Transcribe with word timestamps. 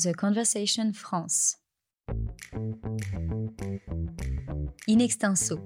The 0.00 0.14
Conversation 0.14 0.92
France. 0.92 1.56
In 4.88 5.00
extenso, 5.00 5.58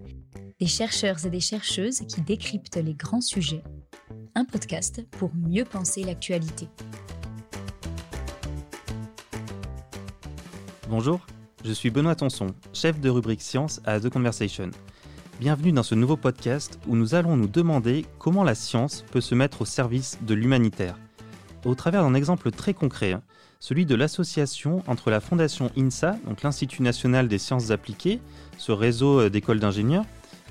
des 0.58 0.66
chercheurs 0.66 1.26
et 1.26 1.28
des 1.28 1.40
chercheuses 1.40 2.00
qui 2.08 2.22
décryptent 2.22 2.78
les 2.78 2.94
grands 2.94 3.20
sujets. 3.20 3.62
Un 4.34 4.46
podcast 4.46 5.06
pour 5.10 5.34
mieux 5.34 5.66
penser 5.66 6.02
l'actualité. 6.02 6.70
Bonjour, 10.88 11.26
je 11.62 11.72
suis 11.72 11.90
Benoît 11.90 12.14
Tonson, 12.14 12.54
chef 12.72 13.00
de 13.00 13.10
rubrique 13.10 13.42
science 13.42 13.82
à 13.84 14.00
The 14.00 14.08
Conversation. 14.08 14.70
Bienvenue 15.40 15.72
dans 15.72 15.82
ce 15.82 15.94
nouveau 15.94 16.16
podcast 16.16 16.80
où 16.86 16.96
nous 16.96 17.14
allons 17.14 17.36
nous 17.36 17.48
demander 17.48 18.06
comment 18.18 18.44
la 18.44 18.54
science 18.54 19.04
peut 19.12 19.20
se 19.20 19.34
mettre 19.34 19.60
au 19.60 19.66
service 19.66 20.18
de 20.22 20.32
l'humanitaire. 20.32 20.96
Au 21.64 21.76
travers 21.76 22.02
d'un 22.02 22.14
exemple 22.14 22.50
très 22.50 22.74
concret, 22.74 23.12
hein, 23.12 23.22
celui 23.60 23.86
de 23.86 23.94
l'association 23.94 24.82
entre 24.88 25.10
la 25.10 25.20
fondation 25.20 25.70
INSA, 25.76 26.16
donc 26.26 26.42
l'Institut 26.42 26.82
national 26.82 27.28
des 27.28 27.38
sciences 27.38 27.70
appliquées, 27.70 28.20
ce 28.58 28.72
réseau 28.72 29.20
euh, 29.20 29.30
d'écoles 29.30 29.60
d'ingénieurs, 29.60 30.04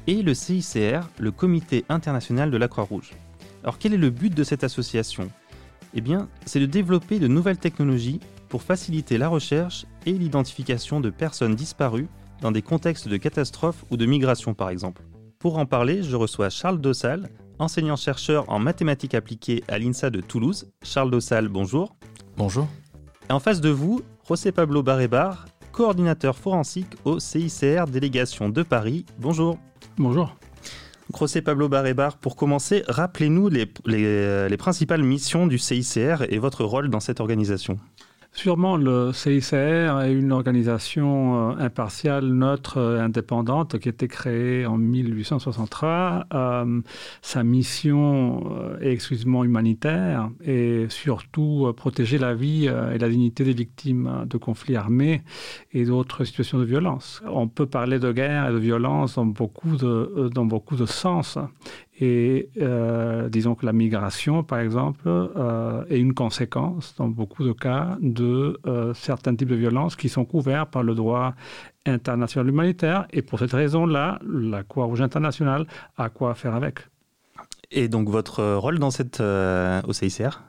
et 0.08 0.22
le 0.22 0.34
CICR, 0.34 1.02
le 1.20 1.32
Comité 1.32 1.84
international 1.90 2.50
de 2.50 2.58
la 2.58 2.70
Croix-Rouge. 2.70 3.12
Alors 3.64 3.78
quel 3.78 3.94
est 3.94 3.98
le 3.98 4.10
but 4.10 4.34
de 4.34 4.44
cette 4.44 4.64
association? 4.64 5.30
Eh 5.94 6.00
bien, 6.00 6.30
c'est 6.46 6.62
de 6.62 6.66
développer 6.66 7.20
de 7.20 7.28
nouvelles 7.28 7.58
technologies 7.58 8.22
pour 8.48 8.64
faciliter 8.64 9.18
la 9.18 9.28
recherche 9.28 9.86
et 10.06 10.14
l'identification 10.14 11.02
de 11.02 11.10
personnes 11.10 11.56
disparues 11.56 12.08
dans 12.40 12.52
des 12.52 12.62
contextes 12.62 13.10
de 13.10 13.18
catastrophe 13.18 13.84
ou 13.92 13.98
de 13.98 14.06
migration 14.06 14.54
par 14.54 14.70
exemple. 14.70 15.04
Pour 15.40 15.58
en 15.58 15.66
parler, 15.66 16.04
je 16.04 16.16
reçois 16.16 16.50
Charles 16.50 16.80
Dossal, 16.80 17.30
enseignant-chercheur 17.62 18.50
en 18.50 18.60
mathématiques 18.60 19.14
appliquées 19.14 19.64
à 19.68 19.78
l'INSA 19.78 20.10
de 20.10 20.20
Toulouse. 20.20 20.72
Charles 20.84 21.12
Dossal, 21.12 21.48
bonjour. 21.48 21.96
Bonjour. 22.36 22.68
Et 23.30 23.34
en 23.34 23.40
face 23.40 23.62
de 23.62 23.70
vous, 23.70 24.02
José 24.28 24.52
Pablo 24.52 24.84
Barrebar, 24.84 25.46
coordinateur 25.72 26.36
forensique 26.36 26.96
au 27.06 27.20
CICR 27.20 27.86
Délégation 27.88 28.50
de 28.50 28.64
Paris. 28.64 29.06
Bonjour. 29.20 29.58
Bonjour. 29.98 30.36
José 31.18 31.42
Pablo 31.42 31.70
Barrebar, 31.70 32.18
pour 32.18 32.36
commencer, 32.36 32.84
rappelez-nous 32.88 33.50
les, 33.50 33.72
les, 33.86 34.50
les 34.50 34.58
principales 34.58 35.04
missions 35.04 35.46
du 35.46 35.58
CICR 35.58 36.24
et 36.30 36.40
votre 36.40 36.64
rôle 36.64 36.90
dans 36.90 37.00
cette 37.00 37.20
organisation. 37.20 37.78
Sûrement, 38.34 38.78
le 38.78 39.12
CICR 39.12 40.00
est 40.04 40.14
une 40.14 40.32
organisation 40.32 41.52
euh, 41.52 41.56
impartiale, 41.60 42.26
neutre, 42.28 42.78
euh, 42.78 43.02
indépendante 43.02 43.78
qui 43.78 43.90
a 43.90 43.92
été 43.92 44.08
créée 44.08 44.66
en 44.66 44.78
1863. 44.78 46.28
Euh, 46.34 46.82
sa 47.22 47.44
mission 47.44 48.78
est 48.80 48.94
exclusivement 48.94 49.44
humanitaire 49.44 50.30
et 50.46 50.86
surtout 50.88 51.74
protéger 51.76 52.18
la 52.18 52.34
vie 52.34 52.68
et 52.68 52.98
la 52.98 53.10
dignité 53.10 53.44
des 53.44 53.54
victimes 53.54 54.26
de 54.26 54.38
conflits 54.38 54.78
armés 54.78 55.24
et 55.74 55.84
d'autres 55.84 56.24
situations 56.24 56.58
de 56.58 56.64
violence. 56.64 57.22
On 57.28 57.48
peut 57.50 57.66
parler 57.66 58.00
de 58.00 58.12
guerre 58.12 58.50
et 58.50 58.54
de 58.54 58.58
violence 58.58 59.16
dans 59.16 59.26
beaucoup 59.26 59.76
de, 59.76 60.30
dans 60.34 60.46
beaucoup 60.46 60.78
de 60.78 60.86
sens. 60.86 61.38
Et 62.04 62.50
euh, 62.60 63.30
disons 63.30 63.54
que 63.54 63.64
la 63.64 63.74
migration, 63.74 64.44
par 64.44 64.60
exemple, 64.60 65.04
euh, 65.06 65.84
est 65.88 66.00
une 66.00 66.16
conséquence, 66.16 66.96
dans 66.98 67.08
beaucoup 67.08 67.44
de 67.44 67.52
cas, 67.52 67.96
de 68.02 68.60
euh, 68.66 68.96
certains 68.96 69.36
types 69.36 69.48
de 69.48 69.56
violences 69.56 69.96
qui 69.96 70.10
sont 70.10 70.26
couverts 70.26 70.66
par 70.66 70.82
le 70.82 70.96
droit 70.96 71.36
international 71.86 72.50
humanitaire. 72.50 73.06
Et 73.14 73.22
pour 73.22 73.38
cette 73.38 73.54
raison-là, 73.54 74.20
la 74.28 74.64
Croix-Rouge 74.64 75.02
internationale 75.02 75.68
a 75.96 76.10
quoi 76.10 76.34
faire 76.34 76.56
avec. 76.56 76.80
Et 77.70 77.88
donc 77.88 78.10
votre 78.10 78.56
rôle 78.56 78.80
dans 78.80 78.92
cette, 78.92 79.22
au 79.22 79.94
CICR 79.94 80.42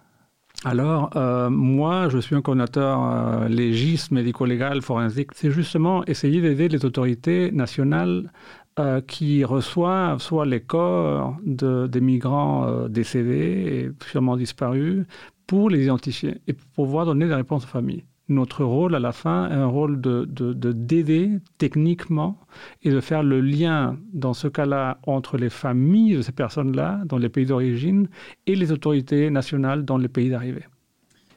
alors, 0.64 1.10
euh, 1.16 1.50
moi, 1.50 2.08
je 2.08 2.18
suis 2.18 2.36
un 2.36 2.40
coordinateur 2.40 3.00
euh, 3.02 3.48
légiste, 3.48 4.12
médico-légal, 4.12 4.80
forensique. 4.80 5.30
C'est 5.34 5.50
justement 5.50 6.04
essayer 6.04 6.40
d'aider 6.40 6.68
les 6.68 6.84
autorités 6.84 7.50
nationales 7.50 8.30
euh, 8.78 9.02
qui 9.02 9.44
reçoivent 9.44 10.20
soit 10.20 10.46
les 10.46 10.60
corps 10.60 11.36
de, 11.44 11.86
des 11.86 12.00
migrants 12.00 12.66
euh, 12.66 12.88
décédés 12.88 13.90
et 13.90 14.06
sûrement 14.06 14.36
disparus 14.36 15.04
pour 15.46 15.68
les 15.68 15.84
identifier 15.84 16.40
et 16.46 16.54
pour 16.54 16.86
pouvoir 16.86 17.04
donner 17.04 17.26
des 17.26 17.34
réponses 17.34 17.64
aux 17.64 17.68
familles. 17.68 18.04
Notre 18.28 18.64
rôle 18.64 18.94
à 18.94 18.98
la 18.98 19.12
fin 19.12 19.50
est 19.50 19.54
un 19.54 19.66
rôle 19.66 20.00
de 20.00 20.24
d'aider 20.72 21.38
techniquement 21.58 22.38
et 22.82 22.90
de 22.90 23.00
faire 23.00 23.22
le 23.22 23.42
lien 23.42 23.98
dans 24.14 24.32
ce 24.32 24.48
cas-là 24.48 24.98
entre 25.06 25.36
les 25.36 25.50
familles 25.50 26.16
de 26.16 26.22
ces 26.22 26.32
personnes-là 26.32 27.02
dans 27.04 27.18
les 27.18 27.28
pays 27.28 27.44
d'origine 27.44 28.08
et 28.46 28.54
les 28.54 28.72
autorités 28.72 29.28
nationales 29.28 29.84
dans 29.84 29.98
les 29.98 30.08
pays 30.08 30.30
d'arrivée. 30.30 30.64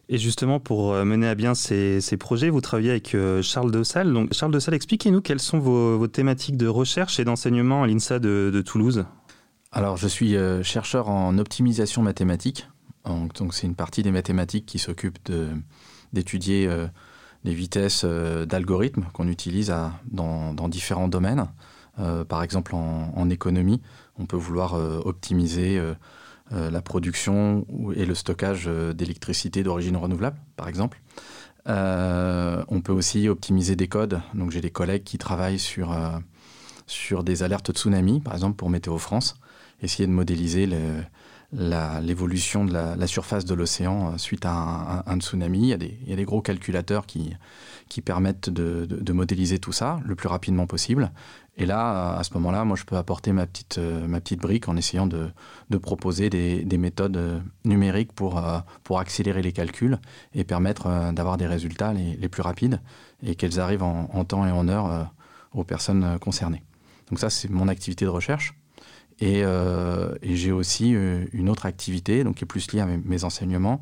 Et 0.07 0.17
justement, 0.17 0.59
pour 0.59 0.93
euh, 0.93 1.03
mener 1.03 1.27
à 1.27 1.35
bien 1.35 1.55
ces, 1.55 1.99
ces 1.99 2.17
projets, 2.17 2.49
vous 2.49 2.61
travaillez 2.61 2.91
avec 2.91 3.15
euh, 3.15 3.41
Charles 3.41 3.71
Dossal. 3.71 4.13
Donc, 4.13 4.33
Charles 4.33 4.51
Dossal, 4.51 4.75
expliquez-nous 4.75 5.21
quelles 5.21 5.39
sont 5.39 5.57
vos, 5.57 5.97
vos 5.97 6.07
thématiques 6.07 6.57
de 6.57 6.67
recherche 6.67 7.19
et 7.19 7.25
d'enseignement 7.25 7.83
à 7.83 7.87
l'INSA 7.87 8.19
de, 8.19 8.51
de 8.53 8.61
Toulouse. 8.61 9.05
Alors, 9.71 9.97
je 9.97 10.07
suis 10.07 10.35
euh, 10.35 10.61
chercheur 10.61 11.09
en 11.09 11.37
optimisation 11.39 12.03
mathématique. 12.03 12.69
Donc, 13.05 13.53
c'est 13.53 13.67
une 13.67 13.75
partie 13.75 14.03
des 14.03 14.11
mathématiques 14.11 14.65
qui 14.65 14.79
s'occupe 14.79 15.19
de, 15.25 15.49
d'étudier 16.11 16.67
les 17.43 17.53
vitesses 17.53 18.03
d'algorithmes 18.03 19.05
qu'on 19.13 19.27
utilise 19.27 19.71
dans, 20.09 20.69
différents 20.69 21.07
domaines. 21.07 21.45
Par 22.27 22.41
exemple, 22.41 22.73
en, 22.73 23.29
économie, 23.29 23.79
on 24.17 24.25
peut 24.25 24.37
vouloir 24.37 24.73
optimiser 25.05 25.79
la 26.51 26.81
production 26.81 27.65
et 27.95 28.05
le 28.05 28.15
stockage 28.15 28.65
euh, 28.67 28.93
d'électricité 28.93 29.63
d'origine 29.63 29.97
renouvelable, 29.97 30.37
par 30.55 30.67
exemple. 30.67 31.01
Euh, 31.67 32.63
on 32.67 32.81
peut 32.81 32.91
aussi 32.91 33.27
optimiser 33.27 33.75
des 33.75 33.87
codes. 33.87 34.21
Donc 34.33 34.51
j'ai 34.51 34.61
des 34.61 34.69
collègues 34.69 35.03
qui 35.03 35.17
travaillent 35.17 35.59
sur, 35.59 35.91
euh, 35.91 36.17
sur 36.87 37.23
des 37.23 37.43
alertes 37.43 37.71
tsunami, 37.71 38.19
par 38.19 38.33
exemple 38.33 38.55
pour 38.55 38.69
Météo 38.69 38.97
France, 38.97 39.35
essayer 39.81 40.05
de 40.07 40.11
modéliser 40.11 40.69
l'évolution 41.51 42.65
de 42.65 42.73
la, 42.73 43.07
surface 43.07 43.45
de 43.45 43.55
l'océan 43.55 44.13
euh, 44.13 44.17
suite 44.17 44.45
à 44.45 44.51
un, 44.51 44.97
un, 44.97 45.03
un, 45.07 45.19
tsunami. 45.19 45.59
Il 45.71 46.09
y, 46.09 46.13
a 46.13 46.15
des, 46.15 46.25
gros 46.25 46.41
calculateurs 46.41 47.07
qui, 47.07 47.35
permettent 48.03 48.49
de 48.49 49.13
modéliser 49.13 49.57
tout 49.57 49.71
ça 49.71 49.99
le 50.05 50.15
plus 50.15 50.27
rapidement 50.27 50.67
possible. 50.67 51.11
Et 51.57 51.65
là, 51.65 52.17
à 52.17 52.23
ce 52.23 52.33
moment-là, 52.33 52.65
moi, 52.65 52.75
je 52.75 52.83
peux 52.83 52.97
apporter 52.97 53.31
ma 53.31 53.45
petite, 53.45 53.77
euh, 53.77 54.05
ma 54.07 54.19
petite 54.19 54.41
brique 54.41 54.67
en 54.67 54.75
essayant 54.75 55.07
de, 55.07 55.29
de 55.69 55.77
proposer 55.77 56.29
des, 56.29 56.63
des 56.63 56.77
méthodes 56.77 57.15
euh, 57.15 57.39
numériques 57.63 58.11
pour, 58.11 58.37
euh, 58.37 58.59
pour 58.83 58.99
accélérer 58.99 59.41
les 59.41 59.53
calculs 59.53 59.97
et 60.33 60.43
permettre 60.43 61.13
d'avoir 61.13 61.37
des 61.37 61.47
résultats 61.47 61.93
les, 61.93 62.17
les, 62.17 62.27
plus 62.27 62.41
rapides 62.41 62.81
et 63.23 63.35
qu'elles 63.35 63.59
arrivent 63.61 63.83
en, 63.83 64.25
temps 64.25 64.45
et 64.45 64.51
en 64.51 64.67
heure 64.67 65.11
aux 65.53 65.63
personnes 65.63 66.19
concernées. 66.19 66.61
Donc 67.09 67.19
ça, 67.19 67.29
c'est 67.29 67.49
mon 67.49 67.69
activité 67.69 68.03
de 68.03 68.09
recherche. 68.09 68.53
Et, 69.19 69.43
j'ai 70.21 70.51
aussi 70.51 70.89
une 70.89 71.49
autre 71.49 71.65
activité 71.65 72.23
donc, 72.23 72.35
qui 72.35 72.43
est 72.43 72.47
plus 72.47 72.71
liée 72.73 72.81
à 72.81 72.85
mes, 72.85 73.23
enseignements, 73.23 73.79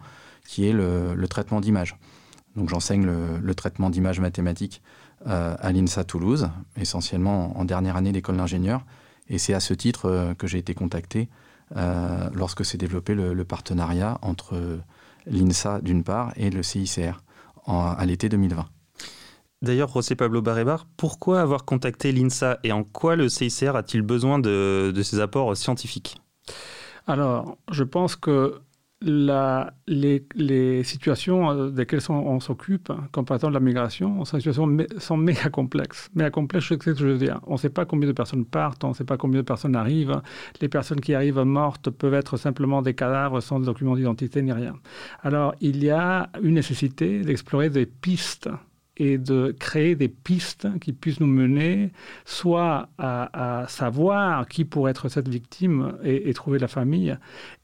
qui 0.48 0.68
est 0.68 0.74
le, 0.74 1.28
traitement 1.28 1.60
d'images. 1.60 1.98
Donc 2.56 2.70
j'enseigne 2.70 3.06
le, 3.06 3.40
le 3.42 3.56
traitement 3.56 3.90
d'images 3.90 4.20
mathématiques 4.20 4.84
à 5.26 5.72
l'INSA 5.72 6.04
Toulouse, 6.04 6.50
essentiellement 6.76 7.58
en 7.58 7.66
dernière 7.66 7.96
année 7.96 8.12
d'école 8.12 8.38
d'ingénieur. 8.38 8.86
Et 9.30 9.38
c'est 9.38 9.54
à 9.54 9.60
ce 9.60 9.74
titre 9.74 10.10
euh, 10.10 10.34
que 10.34 10.48
j'ai 10.48 10.58
été 10.58 10.74
contacté 10.74 11.30
euh, 11.76 12.30
lorsque 12.34 12.66
s'est 12.66 12.78
développé 12.78 13.16
le, 13.16 13.34
le, 13.34 13.46
partenariat 13.46 14.18
entre 14.22 14.80
l'INSA 15.26 15.80
d'une 15.82 16.04
part 16.04 16.34
et 16.36 16.50
le 16.50 16.62
CICR 16.62 17.24
en, 17.66 17.88
à 17.88 18.06
l'été 18.06 18.30
2020. 18.30 18.66
D'ailleurs, 19.62 19.88
José 19.88 20.16
Pablo 20.16 20.42
Barrebar, 20.42 20.86
pourquoi 20.98 21.40
avoir 21.40 21.64
contacté 21.64 22.12
l'INSA 22.12 22.60
et 22.64 22.74
en 22.74 22.84
quoi 22.84 23.16
le 23.16 23.30
CICR 23.30 23.78
a-t-il 23.78 24.02
besoin 24.02 24.40
de, 24.40 24.92
de 24.94 25.04
ces 25.04 25.22
apports 25.22 25.56
scientifiques? 25.56 26.18
Alors, 27.08 27.58
je 27.72 27.84
pense 27.84 28.18
que 28.18 28.60
les, 29.04 30.84
situations 30.84 31.52
euh, 31.52 31.70
desquelles 31.70 32.02
on, 32.10 32.40
s'occupe, 32.40 32.92
comme 33.12 33.26
par 33.26 33.36
exemple 33.36 33.54
la 33.54 33.60
migration, 33.60 34.24
sont, 34.26 34.38
situations 34.38 34.66
mé, 34.66 34.88
sont 34.98 35.18
méga 35.18 35.50
complexes. 35.50 36.10
Méga 36.16 36.32
complexes, 36.32 36.70
sais 36.70 36.76
ce 36.76 36.80
que 36.80 36.96
je 36.96 37.08
veux 37.08 37.18
dire. 37.18 37.40
On 37.48 37.54
ne 37.54 37.58
sait 37.58 37.70
pas 37.70 37.86
combien 37.86 38.08
de 38.08 38.14
personnes 38.14 38.46
partent, 38.46 38.84
on 38.84 38.90
ne 38.90 38.94
sait 38.94 39.04
pas 39.04 39.18
combien 39.18 39.42
de 39.42 39.46
personnes 39.46 39.76
arrivent. 39.76 40.22
Les 40.62 40.70
personnes 40.70 41.02
qui 41.02 41.14
arrivent 41.14 41.42
mortes 41.42 41.90
peuvent 41.90 42.14
être 42.14 42.38
simplement 42.38 42.82
des 42.82 42.94
cadavres 42.94 43.42
sans 43.42 43.60
document 43.60 43.96
d'identité 43.96 44.42
ni 44.42 44.52
rien. 44.52 44.76
Alors, 45.22 45.56
il 45.62 45.84
y 45.84 45.90
a 45.90 46.30
une 46.42 46.56
nécessité 46.56 47.22
d'explorer 47.22 47.70
des 47.70 47.86
pistes 47.86 48.50
et 48.96 49.18
de 49.18 49.56
créer 49.60 49.96
des 49.96 50.08
pistes 50.08 50.68
qui 50.80 50.94
puissent 50.94 51.20
nous 51.20 51.28
mener 51.28 51.92
soit 52.26 52.90
à, 52.98 53.62
à 53.64 53.68
savoir 53.68 54.48
qui 54.48 54.66
pourrait 54.66 54.92
être 54.92 55.10
cette 55.10 55.28
victime 55.28 55.98
et, 56.04 56.30
et 56.30 56.34
trouver 56.34 56.60
la 56.60 56.68
famille 56.68 57.18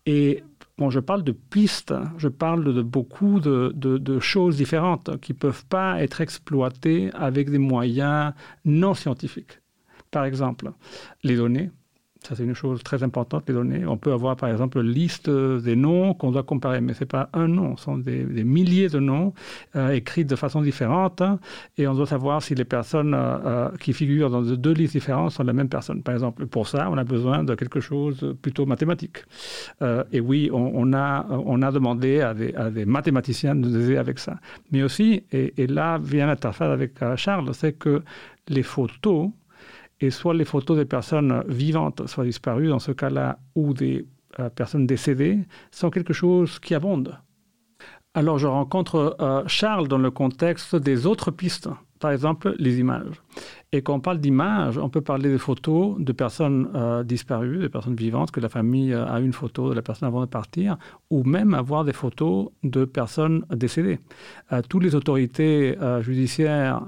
et 0.08 0.44
Je 0.88 1.00
parle 1.00 1.24
de 1.24 1.34
pistes, 1.34 1.94
je 2.18 2.30
parle 2.30 2.74
de 2.74 2.82
beaucoup 2.82 3.40
de 3.40 4.20
choses 4.20 4.56
différentes 4.58 5.20
qui 5.20 5.34
ne 5.34 5.38
peuvent 5.38 5.66
pas 5.66 6.02
être 6.02 6.22
exploitées 6.22 7.12
avec 7.14 7.50
des 7.50 7.58
moyens 7.58 8.34
non 8.64 8.94
scientifiques. 8.94 9.60
Par 10.12 10.26
exemple, 10.26 10.72
les 11.24 11.36
données, 11.36 11.70
Ça, 12.22 12.36
c'est 12.36 12.44
une 12.44 12.54
chose 12.54 12.84
très 12.84 13.02
importante, 13.02 13.46
les 13.48 13.54
données. 13.54 13.86
On 13.86 13.96
peut 13.98 14.12
avoir, 14.12 14.36
par 14.36 14.50
exemple, 14.50 14.82
liste 14.82 15.30
des 15.30 15.76
noms 15.78 16.14
qu'on 16.14 16.32
doit 16.32 16.44
comparer, 16.44 16.82
mais 16.82 16.94
ce 16.94 17.02
n'est 17.02 17.08
pas 17.08 17.30
un 17.34 17.48
nom, 17.48 17.78
ce 17.78 17.86
sont 17.86 17.98
des, 17.98 18.26
milliers 18.44 18.90
de 18.90 19.00
noms 19.00 19.34
euh, 19.78 19.92
écrits 19.92 20.26
de 20.26 20.36
façon 20.36 20.62
différente, 20.62 21.22
hein, 21.22 21.40
et 21.78 21.88
on 21.88 21.94
doit 21.94 22.06
savoir 22.06 22.42
si 22.44 22.56
les 22.56 22.66
personnes 22.66 23.14
euh, 23.14 23.38
euh, 23.46 23.70
qui 23.80 23.94
figurent 23.94 24.30
dans 24.30 24.42
deux 24.42 24.74
listes 24.74 24.94
différentes 24.94 25.32
sont 25.32 25.44
la 25.44 25.54
même 25.54 25.70
personne. 25.70 26.04
Par 26.04 26.14
exemple, 26.14 26.46
pour 26.46 26.68
ça, 26.68 26.90
on 26.92 26.98
a 26.98 27.06
besoin 27.06 27.44
de 27.46 27.56
quelque 27.56 27.80
chose 27.80 28.36
plutôt 28.42 28.66
mathématique. 28.66 29.20
et 30.12 30.20
oui, 30.20 30.50
on, 30.52 30.94
a, 30.94 31.26
on 31.30 31.62
a 31.62 31.72
demandé 31.72 32.20
à 32.20 32.34
des, 32.34 32.54
à 32.54 32.70
des, 32.70 32.86
mathématiciens 32.86 33.56
de 33.56 33.62
nous 33.62 33.76
aider 33.76 33.98
avec 33.98 34.20
ça. 34.20 34.36
Mais 34.72 34.84
aussi, 34.84 35.24
et, 35.32 35.54
et 35.62 35.68
là 35.68 35.98
vient 35.98 36.28
l'interface 36.28 36.70
avec 36.70 36.94
Charles, 37.16 37.54
c'est 37.54 37.74
que 37.74 38.04
les 38.50 38.64
photos 38.64 39.30
et 40.02 40.10
soit 40.12 40.34
les 40.34 40.46
photos 40.46 40.78
des 40.78 40.86
personnes 40.86 41.44
vivantes, 41.48 42.08
soit 42.08 42.24
disparues 42.24 42.68
dans 42.68 42.80
ce 42.80 42.92
cas-là, 42.92 43.40
ou 43.56 43.74
des 43.74 44.06
euh, 44.40 44.50
personnes 44.50 44.88
décédées, 44.88 45.40
sont 45.72 45.90
quelque 45.90 46.14
chose 46.14 46.60
qui 46.60 46.76
abonde. 46.76 47.18
Alors 48.14 48.40
je 48.40 48.48
rencontre 48.48 49.16
euh, 49.20 49.44
Charles 49.48 49.88
dans 49.88 49.98
le 49.98 50.12
contexte 50.12 50.76
des 50.76 51.06
autres 51.06 51.32
pistes, 51.32 51.70
par 52.00 52.12
exemple 52.12 52.56
les 52.58 52.80
images. 52.80 53.22
Et 53.72 53.84
quand 53.84 53.94
on 53.94 54.00
parle 54.00 54.20
d'images, 54.20 54.78
on 54.80 54.90
peut 54.90 55.02
parler 55.02 55.32
de 55.32 55.38
photos 55.38 55.96
de 56.00 56.12
personnes 56.12 56.70
euh, 56.74 57.04
disparues, 57.04 57.60
de 57.60 57.68
personnes 57.68 57.96
vivantes, 57.96 58.32
que 58.32 58.40
la 58.40 58.50
famille 58.50 58.94
euh, 58.94 59.06
a 59.06 59.20
une 59.20 59.34
photo 59.34 59.70
de 59.70 59.76
la 59.76 59.84
personne 59.84 60.08
avant 60.08 60.22
de 60.22 60.26
partir, 60.26 60.78
ou 61.12 61.24
même 61.24 61.54
avoir 61.54 61.86
des 61.86 61.94
photos 61.94 62.50
de 62.64 62.86
personnes 62.86 63.46
décédées. 63.54 64.00
Euh, 64.52 64.62
toutes 64.68 64.84
les 64.84 64.96
autorités 64.96 65.78
judiciaires 66.02 66.82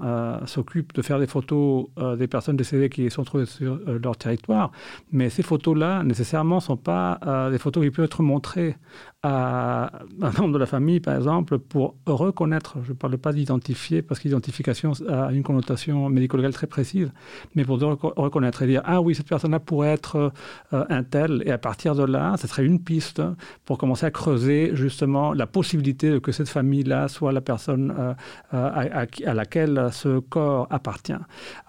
s'occupent 0.45 0.93
de 0.93 1.01
faire 1.01 1.19
des 1.19 1.27
photos 1.27 1.87
des 2.17 2.27
personnes 2.27 2.57
décédées 2.57 2.89
qui 2.89 3.09
sont 3.09 3.23
trouvées 3.23 3.45
sur 3.45 3.79
leur 3.87 4.17
territoire, 4.17 4.71
mais 5.11 5.29
ces 5.29 5.43
photos-là, 5.43 6.03
nécessairement, 6.03 6.55
ne 6.57 6.61
sont 6.61 6.77
pas 6.77 7.19
des 7.51 7.57
photos 7.57 7.83
qui 7.83 7.91
peuvent 7.91 8.05
être 8.05 8.23
montrées 8.23 8.75
à 9.23 9.91
un 10.21 10.31
membre 10.31 10.53
de 10.53 10.57
la 10.57 10.65
famille, 10.65 10.99
par 10.99 11.15
exemple, 11.15 11.59
pour 11.59 11.95
reconnaître, 12.05 12.77
je 12.83 12.89
ne 12.89 12.97
parle 12.97 13.17
pas 13.17 13.33
d'identifier, 13.33 14.01
parce 14.01 14.19
qu'identification 14.19 14.93
a 15.07 15.31
une 15.31 15.43
connotation 15.43 16.09
très 16.49 16.67
précise, 16.67 17.11
mais 17.55 17.63
pour 17.63 17.79
reconnaître 17.79 18.63
et 18.63 18.67
dire 18.67 18.81
ah 18.85 19.01
oui, 19.01 19.13
cette 19.13 19.27
personne-là 19.27 19.59
pourrait 19.59 19.89
être 19.89 20.31
euh, 20.73 20.85
un 20.89 21.03
tel, 21.03 21.43
et 21.45 21.51
à 21.51 21.57
partir 21.57 21.95
de 21.95 22.03
là, 22.03 22.35
ce 22.37 22.47
serait 22.47 22.65
une 22.65 22.83
piste 22.83 23.21
pour 23.65 23.77
commencer 23.77 24.05
à 24.05 24.11
creuser 24.11 24.71
justement 24.73 25.33
la 25.33 25.47
possibilité 25.47 26.19
que 26.19 26.31
cette 26.31 26.49
famille-là 26.49 27.07
soit 27.07 27.31
la 27.31 27.41
personne 27.41 27.93
euh, 27.97 28.13
euh, 28.53 29.05
à, 29.25 29.33
laquelle 29.33 29.89
ce 29.91 30.19
corps 30.19 30.67
appartient. 30.69 31.13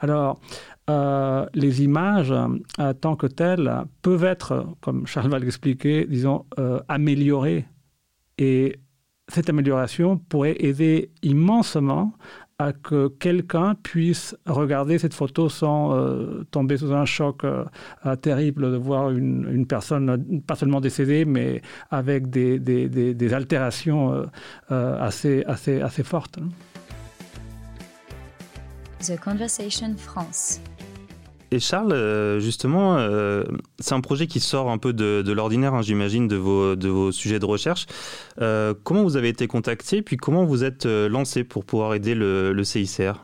Alors, 0.00 0.40
les 1.54 1.82
images, 1.82 2.34
tant 3.00 3.16
que 3.16 3.26
telles, 3.26 3.72
peuvent 4.02 4.24
être, 4.24 4.66
comme 4.80 5.06
Charles 5.06 5.30
va 5.30 5.38
l'expliquer, 5.38 6.06
disons, 6.06 6.44
améliorées. 6.88 7.66
Et 8.36 8.78
cette 9.28 9.48
amélioration 9.48 10.18
pourrait 10.18 10.56
aider 10.58 11.10
immensement 11.22 12.12
à 12.58 12.72
que 12.72 13.08
quelqu'un 13.08 13.74
puisse 13.74 14.36
regarder 14.46 14.98
cette 14.98 15.14
photo 15.14 15.48
sans 15.48 15.96
euh, 15.96 16.44
tomber 16.50 16.76
sous 16.76 16.92
un 16.92 17.04
choc 17.04 17.44
euh, 17.44 17.64
euh, 18.06 18.16
terrible 18.16 18.70
de 18.70 18.76
voir 18.76 19.10
une, 19.10 19.66
personne 19.66 20.42
pas 20.42 20.56
seulement 20.56 20.80
décédée, 20.80 21.24
mais 21.24 21.62
avec 21.90 22.30
des, 22.30 22.58
des, 22.58 22.88
des, 22.88 23.34
altérations 23.34 24.26
assez, 24.68 25.44
assez, 25.46 25.80
assez 25.80 26.02
fortes. 26.02 26.38
The 29.00 29.18
Conversation 29.18 29.96
France. 29.96 30.60
Et 31.52 31.60
Charles, 31.60 31.92
euh, 31.92 32.40
justement, 32.40 32.96
euh, 32.96 33.44
c'est 33.78 33.94
un 33.94 34.00
projet 34.00 34.26
qui 34.26 34.40
sort 34.40 34.70
un 34.70 34.78
peu 34.78 34.94
de, 34.94 35.30
l'ordinaire, 35.32 35.74
hein, 35.74 35.82
j'imagine, 35.82 36.26
de 36.26 36.36
vos, 36.36 36.76
de 36.76 36.88
vos 36.88 37.12
sujets 37.12 37.38
de 37.38 37.44
recherche. 37.44 37.86
Euh, 38.40 38.72
comment 38.84 39.02
vous 39.02 39.18
avez 39.18 39.28
été 39.28 39.46
contacté, 39.48 40.00
puis 40.00 40.16
comment 40.16 40.46
vous 40.46 40.64
êtes 40.64 40.86
lancé 40.86 41.44
pour 41.44 41.66
pouvoir 41.66 41.92
aider 41.92 42.14
le, 42.14 42.64
CICR 42.64 43.20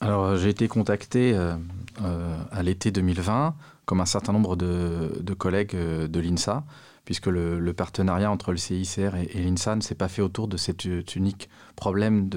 Alors, 0.00 0.36
j'ai 0.36 0.50
été 0.50 0.68
contacté 0.68 1.34
à 1.34 2.62
l'été 2.62 2.92
2020, 2.92 3.56
comme 3.84 4.00
un 4.00 4.06
certain 4.06 4.32
nombre 4.32 4.54
de, 4.54 5.34
collègues 5.34 5.74
de 5.74 6.20
l'INSA, 6.20 6.62
puisque 7.04 7.26
le, 7.26 7.72
partenariat 7.72 8.30
entre 8.30 8.52
le 8.52 8.58
CICR 8.58 9.16
et, 9.16 9.28
et 9.34 9.42
l'INSA 9.42 9.74
ne 9.74 9.80
s'est 9.80 9.96
pas 9.96 10.08
fait 10.08 10.22
autour 10.22 10.46
de 10.46 10.56
cet 10.56 10.84
unique 11.16 11.48
problème 11.74 12.30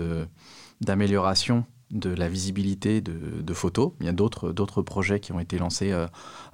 d'amélioration 0.81 1.65
de 1.95 2.13
la 2.13 2.27
visibilité 2.27 3.01
de, 3.01 3.53
photos. 3.53 3.93
Il 3.99 4.05
y 4.05 4.09
a 4.09 4.11
d'autres 4.11 4.81
projets 4.81 5.19
qui 5.19 5.31
ont 5.31 5.39
été 5.39 5.57
lancés 5.57 5.91
euh, 5.91 6.07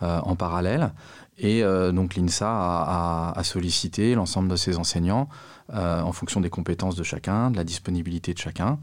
euh, 0.04 0.20
en 0.22 0.36
parallèle. 0.36 0.94
Et 1.38 1.64
euh, 1.64 1.92
donc 1.92 2.16
l'INSA 2.16 2.48
a, 2.48 3.44
sollicité 3.44 4.14
l'ensemble 4.14 4.50
de 4.50 4.56
ses 4.56 4.78
enseignants 4.78 5.28
en 5.74 6.12
fonction 6.12 6.42
des 6.42 6.50
compétences 6.50 6.96
de 6.96 7.04
chacun, 7.04 7.50
de 7.50 7.56
la 7.56 7.64
disponibilité 7.64 8.34
de 8.34 8.38
chacun. 8.38 8.78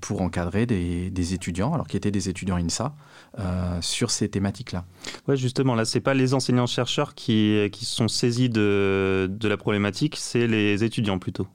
pour 0.00 0.22
encadrer 0.22 0.66
des, 0.66 1.34
étudiants, 1.34 1.72
alors 1.72 1.86
qui 1.86 1.96
étaient 1.96 2.10
des 2.10 2.28
étudiants 2.28 2.56
INSA, 2.56 2.94
sur 3.80 4.10
ces 4.10 4.28
thématiques-là. 4.28 4.84
Oui, 5.28 5.36
justement, 5.36 5.74
là, 5.74 5.84
ce 5.84 5.98
n'est 5.98 6.02
pas 6.02 6.14
les 6.14 6.34
enseignants-chercheurs 6.34 7.14
qui, 7.14 7.68
qui 7.70 7.84
sont 7.84 8.08
saisis 8.08 8.48
de, 8.48 9.28
de 9.30 9.48
la 9.48 9.56
problématique, 9.56 10.16
c'est 10.18 10.46
les 10.46 10.82
étudiants 10.82 11.18
plutôt 11.18 11.46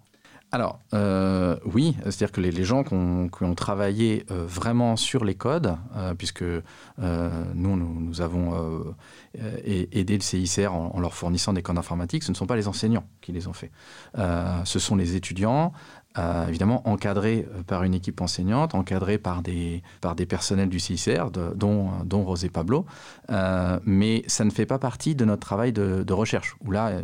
alors, 0.57 0.79
euh, 0.95 1.55
oui, 1.65 1.95
c'est-à-dire 2.01 2.31
que 2.31 2.41
les, 2.41 2.63
gens 2.63 2.83
qui 2.83 2.95
ont, 2.95 3.55
travaillé 3.55 4.25
euh, 4.31 4.43
vraiment 4.47 4.95
sur 4.95 5.23
les 5.23 5.35
codes, 5.35 5.77
euh, 5.95 6.15
puisque 6.15 6.41
nous, 6.41 7.75
nous, 7.75 8.21
avons 8.21 8.95
aidé 9.35 10.17
le 10.17 10.23
CICR 10.23 10.73
en, 10.73 10.99
leur 10.99 11.13
fournissant 11.13 11.53
des 11.53 11.61
codes 11.61 11.77
informatiques, 11.77 12.23
ce 12.23 12.31
ne 12.31 12.35
sont 12.35 12.47
pas 12.47 12.55
les 12.55 12.67
enseignants 12.67 13.03
qui 13.21 13.33
les 13.33 13.47
ont 13.47 13.53
faits. 13.53 13.69
ce 14.15 14.79
sont 14.79 14.95
les 14.95 15.15
étudiants, 15.15 15.73
évidemment 16.47 16.81
encadrés 16.89 17.47
par 17.67 17.83
une 17.83 17.93
équipe 17.93 18.19
enseignante, 18.19 18.73
encadrés 18.73 19.19
par 19.19 19.43
des, 19.43 19.83
par 20.01 20.15
personnels 20.15 20.69
du 20.69 20.79
CICR, 20.79 21.29
dont, 21.29 22.23
Rosé 22.23 22.49
Pablo, 22.49 22.87
mais 23.85 24.23
ça 24.25 24.43
ne 24.43 24.49
fait 24.49 24.65
pas 24.65 24.79
partie 24.79 25.13
de 25.13 25.23
notre 25.23 25.45
travail 25.45 25.71
de, 25.71 26.01
de 26.01 26.13
recherche, 26.13 26.55
où 26.65 26.71
là, 26.71 27.01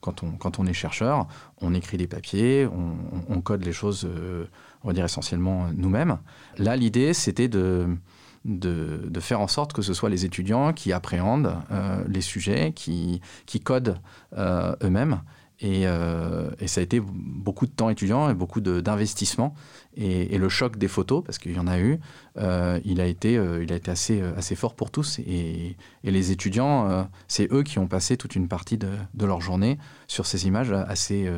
quand, 0.00 0.22
on, 0.22 0.32
quand, 0.32 0.58
on, 0.58 0.66
est 0.66 0.72
chercheur, 0.72 1.26
on 1.60 1.74
écrit 1.74 1.96
des 1.96 2.06
papiers, 2.06 2.66
on, 3.28 3.40
code 3.40 3.64
les 3.64 3.72
choses, 3.72 4.04
euh, 4.04 4.44
on 4.82 4.88
va 4.88 4.94
dire 4.94 5.04
essentiellement 5.04 5.68
nous-mêmes. 5.74 6.18
Là, 6.58 6.76
l'idée, 6.76 7.14
c'était 7.14 7.48
de, 7.48 7.88
de, 8.44 9.20
faire 9.20 9.40
en 9.40 9.48
sorte 9.48 9.72
que 9.72 9.82
ce 9.82 9.94
soit 9.94 10.10
les 10.10 10.24
étudiants 10.24 10.72
qui 10.72 10.92
appréhendent 10.92 11.56
euh, 11.70 12.04
les 12.08 12.20
sujets, 12.20 12.72
qui, 12.72 13.20
qui 13.46 13.60
codent 13.60 13.98
euh, 14.36 14.74
eux-mêmes 14.82 15.20
euh, 15.62 16.50
et, 16.58 16.66
ça 16.66 16.80
a 16.80 16.84
été 16.84 17.00
beaucoup 17.00 17.66
de 17.66 17.70
temps 17.70 17.88
étudiant 17.88 18.28
et 18.28 18.34
beaucoup 18.34 18.60
d'investissement. 18.60 19.54
Et, 19.96 20.36
le 20.36 20.48
choc 20.48 20.76
des 20.76 20.88
photos, 20.88 21.22
parce 21.24 21.38
qu'il 21.38 21.52
y 21.52 21.58
en 21.58 21.66
a 21.66 21.78
eu, 21.78 22.00
euh, 22.38 22.80
il 22.84 23.00
a 23.00 23.06
été, 23.06 23.36
euh, 23.36 23.64
assez, 23.86 24.56
fort 24.56 24.74
pour 24.74 24.90
tous. 24.90 25.20
Et, 25.20 25.76
les 26.02 26.32
étudiants, 26.32 27.08
c'est 27.28 27.50
eux 27.52 27.62
qui 27.62 27.78
ont 27.78 27.86
passé 27.86 28.16
toute 28.16 28.34
une 28.36 28.48
partie 28.48 28.78
de, 28.78 28.88
leur 29.24 29.40
journée 29.40 29.78
sur 30.06 30.26
ces 30.26 30.46
images 30.46 30.72
assez 30.72 31.30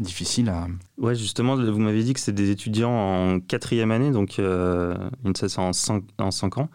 difficiles 0.00 0.48
à... 0.48 0.68
Ouais, 0.96 1.14
justement, 1.14 1.56
vous 1.56 1.78
m'avez 1.78 2.04
dit 2.04 2.14
que 2.14 2.20
c'est 2.20 2.32
des 2.32 2.50
étudiants 2.50 2.90
en 2.90 3.40
quatrième 3.40 3.90
année, 3.90 4.12
donc 4.12 4.40
c'est 5.34 5.58
en 5.58 5.72
cinq, 5.72 6.04
en 6.18 6.30
cinq 6.30 6.58
ans. 6.58 6.70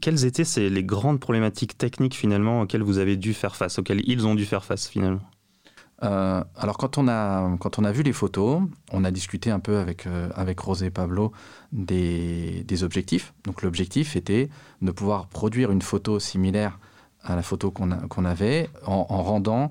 Quelles 0.00 0.24
étaient 0.24 0.44
les 0.68 0.84
grandes 0.84 1.20
problématiques 1.20 1.78
techniques 1.78 2.14
finalement 2.14 2.62
auxquelles 2.62 2.82
vous 2.82 2.98
avez 2.98 3.16
dû 3.16 3.32
faire 3.34 3.56
face, 3.56 3.78
auxquelles 3.78 4.02
ils 4.06 4.26
ont 4.26 4.34
dû 4.34 4.44
faire 4.44 4.64
face 4.64 4.88
finalement? 4.88 5.22
Euh, 6.02 6.44
alors 6.56 6.76
quand 6.76 6.98
on, 6.98 7.08
a, 7.08 7.56
quand 7.58 7.78
on 7.78 7.84
a 7.84 7.92
vu 7.92 8.02
les 8.02 8.12
photos, 8.12 8.62
on 8.92 9.04
a 9.04 9.10
discuté 9.10 9.50
un 9.50 9.60
peu 9.60 9.78
avec, 9.78 10.06
euh, 10.06 10.28
Rosé 10.58 10.90
Pablo 10.90 11.32
des, 11.72 12.64
des 12.64 12.84
objectifs. 12.84 13.32
Donc 13.44 13.62
l'objectif 13.62 14.16
était 14.16 14.50
de 14.82 14.90
pouvoir 14.90 15.26
produire 15.26 15.70
une 15.70 15.82
photo 15.82 16.20
similaire 16.20 16.78
à 17.22 17.34
la 17.34 17.42
photo 17.42 17.70
qu'on 17.70 18.24
avait 18.24 18.70
en, 18.84 19.02
rendant 19.04 19.68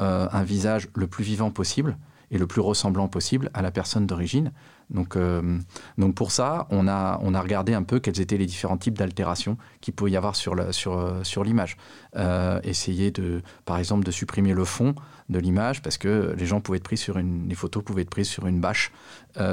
euh, 0.00 0.28
un 0.30 0.42
visage 0.42 0.88
le 0.94 1.06
plus 1.06 1.24
vivant 1.24 1.50
possible 1.50 1.96
et 2.32 2.38
le 2.38 2.46
plus 2.46 2.62
ressemblant 2.62 3.06
possible 3.08 3.50
à 3.54 3.62
la 3.62 3.70
personne 3.70 4.06
d'origine. 4.06 4.52
Donc, 4.90 5.16
euh, 5.16 5.58
donc 5.98 6.14
pour 6.14 6.32
ça, 6.32 6.66
on 6.70 6.88
a, 6.88 7.18
on 7.22 7.34
a 7.34 7.40
regardé 7.40 7.74
un 7.74 7.82
peu 7.82 8.00
quels 8.00 8.20
étaient 8.20 8.38
les 8.38 8.46
différents 8.46 8.76
types 8.76 8.98
d'altérations 8.98 9.56
qu'il 9.80 9.94
pouvait 9.94 10.10
y 10.10 10.16
avoir 10.16 10.34
sur, 10.34 10.54
sur, 10.74 10.98
euh, 10.98 11.22
sur 11.24 11.44
l'image. 11.44 11.76
Euh, 12.16 12.60
essayer 12.64 13.10
de, 13.10 13.42
par 13.64 13.78
exemple, 13.78 14.04
de 14.04 14.10
supprimer 14.10 14.54
le 14.54 14.64
fond 14.64 14.94
de 15.28 15.38
l'image 15.38 15.82
parce 15.82 15.98
que 15.98 16.34
les 16.36 16.46
gens 16.46 16.60
pouvaient 16.60 16.78
être 16.78 16.84
pris 16.84 16.96
sur 16.96 17.18
une, 17.18 17.48
les 17.48 17.54
photos 17.54 17.84
pouvaient 17.84 18.02
être 18.02 18.10
prises 18.10 18.28
sur 18.28 18.46
une 18.46 18.60
bâche, 18.60 18.92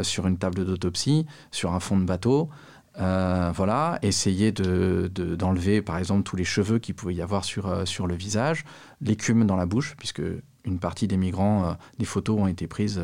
sur 0.02 0.28
une 0.28 0.38
table 0.38 0.66
d'autopsie, 0.66 1.26
sur 1.52 1.74
un 1.74 1.80
fond 1.80 1.98
de 1.98 2.04
bateau. 2.04 2.50
voilà, 2.98 3.98
essayer 4.02 4.52
de, 4.52 5.08
d'enlever 5.08 5.82
par 5.82 5.98
exemple 5.98 6.24
tous 6.24 6.36
les 6.36 6.44
cheveux 6.44 6.80
qu'il 6.80 6.96
pouvait 6.96 7.14
y 7.14 7.22
avoir 7.22 7.46
sur, 7.46 7.88
sur 7.88 8.08
le 8.08 8.16
visage, 8.16 8.66
l'écume 9.00 9.46
dans 9.46 9.56
la 9.56 9.66
bouche, 9.66 9.96
puisque 9.98 10.22
une 10.70 10.80
partie 10.80 11.08
des 11.08 11.18
migrants, 11.18 11.76
des 11.98 12.06
photos 12.06 12.40
ont 12.40 12.48
été 12.48 12.68
prises 12.68 13.02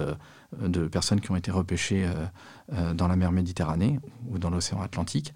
de 0.62 0.88
personnes 0.88 1.20
qui 1.20 1.32
ont 1.32 1.36
été 1.36 1.52
repêchées 1.52 2.08
dans 2.94 3.08
la 3.08 3.16
mer 3.16 3.32
Méditerranée 3.32 4.00
ou 4.30 4.40
dans 4.40 4.50
l'océan 4.50 4.82
Atlantique. 4.82 5.34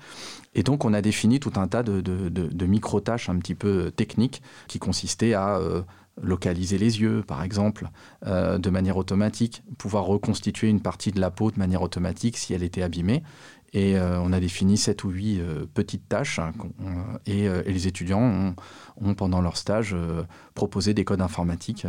Et 0.56 0.64
donc, 0.64 0.86
on 0.86 0.94
a 0.94 1.02
défini 1.02 1.40
tout 1.40 1.54
un 1.56 1.68
tas 1.68 1.84
de, 1.84 2.66
micro-tâches 2.66 3.30
un 3.30 3.38
petit 3.38 3.56
peu 3.56 3.92
techniques 3.92 4.42
qui 4.68 4.80
consistaient 4.80 5.34
à 5.34 5.60
localiser 6.22 6.78
les 6.78 7.02
yeux, 7.02 7.24
par 7.26 7.44
exemple, 7.44 7.90
euh, 8.26 8.58
de 8.58 8.70
manière 8.70 8.98
automatique, 8.98 9.64
pouvoir 9.78 10.06
reconstituer 10.06 10.68
une 10.68 10.82
partie 10.82 11.12
de 11.12 11.20
la 11.20 11.32
peau 11.32 11.52
de 11.52 11.60
manière 11.60 11.82
automatique 11.82 12.38
si 12.38 12.54
elle 12.54 12.64
était 12.64 12.82
abîmée. 12.82 13.24
Et 13.74 13.98
euh, 13.98 14.20
on 14.20 14.34
a 14.34 14.40
défini 14.40 14.78
sept 14.78 15.04
ou 15.04 15.10
huit 15.10 15.40
euh, 15.40 15.66
petites 15.74 16.08
tâches 16.10 16.40
hein, 16.40 16.52
et, 17.26 17.48
les 17.66 17.88
étudiants 17.88 18.56
ont, 19.02 19.14
pendant 19.14 19.42
leur 19.42 19.58
stage, 19.58 19.96
proposé 20.56 20.94
des 20.94 21.06
codes 21.06 21.22
informatiques 21.22 21.86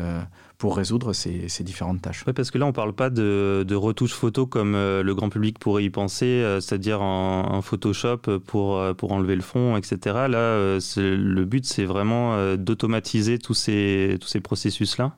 pour 0.59 0.77
résoudre 0.77 1.13
ces, 1.13 1.49
différentes 1.61 2.03
tâches. 2.03 2.25
Oui, 2.27 2.33
parce 2.33 2.51
que 2.51 2.59
là, 2.59 2.67
on 2.67 2.69
ne 2.69 2.75
parle 2.75 2.93
pas 2.93 3.11
de, 3.11 3.65
de 3.67 3.75
retouches 3.75 4.13
photo 4.13 4.47
comme 4.47 4.73
le 4.73 5.13
grand 5.15 5.29
public 5.29 5.59
pourrait 5.59 5.85
y 5.85 5.91
penser, 5.91 6.43
c'est-à-dire 6.61 7.03
en, 7.03 7.61
Photoshop 7.63 8.19
pour, 8.47 8.83
pour 8.97 9.13
enlever 9.13 9.35
le 9.35 9.43
fond, 9.43 9.77
etc. 9.77 9.99
Là, 10.29 10.79
le 10.97 11.45
but, 11.45 11.65
c'est 11.65 11.85
vraiment 11.85 12.57
d'automatiser 12.57 13.39
tous 13.39 13.55
ces, 13.55 14.17
tous 14.21 14.29
ces 14.29 14.41
processus-là 14.41 15.17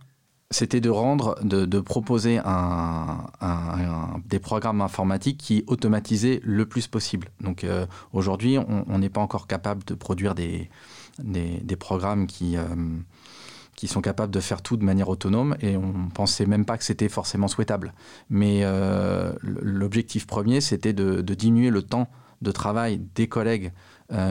c'était 0.53 0.81
de 0.81 0.91
rendre, 0.91 1.37
de, 1.43 1.81
proposer 1.81 2.41
des 4.27 4.39
programmes 4.39 4.81
informatiques 4.81 5.39
qui 5.39 5.65
automatisaient 5.67 6.41
le 6.45 6.67
plus 6.67 6.87
possible. 6.87 7.31
Donc 7.41 7.65
euh, 7.65 7.87
aujourd'hui, 8.13 8.59
on 8.59 8.99
n'est 8.99 9.09
pas 9.09 9.21
encore 9.21 9.47
capable 9.47 9.85
de 9.85 9.95
produire 9.95 10.35
des, 10.35 10.69
programmes 11.79 12.27
qui, 12.27 12.57
euh, 12.57 12.63
qui 13.77 13.89
sont 13.89 14.01
capables 14.01 14.33
de 14.33 14.41
faire 14.41 14.63
tout 14.63 14.77
de 14.77 14.85
manière 14.85 15.09
autonome 15.09 15.57
et 15.61 15.77
on 15.77 16.09
pensait 16.15 16.47
même 16.47 16.65
pas 16.65 16.79
que 16.79 16.85
c'était 16.85 17.09
forcément 17.09 17.49
souhaitable. 17.49 17.95
Mais 18.31 18.61
euh, 18.63 19.33
l'objectif 19.43 20.27
premier, 20.27 20.61
c'était 20.61 20.93
de, 20.93 21.21
diminuer 21.35 21.71
le 21.71 21.83
temps 21.83 22.09
de 22.43 22.53
travail 22.53 23.01
des 23.15 23.29
collègues 23.29 23.73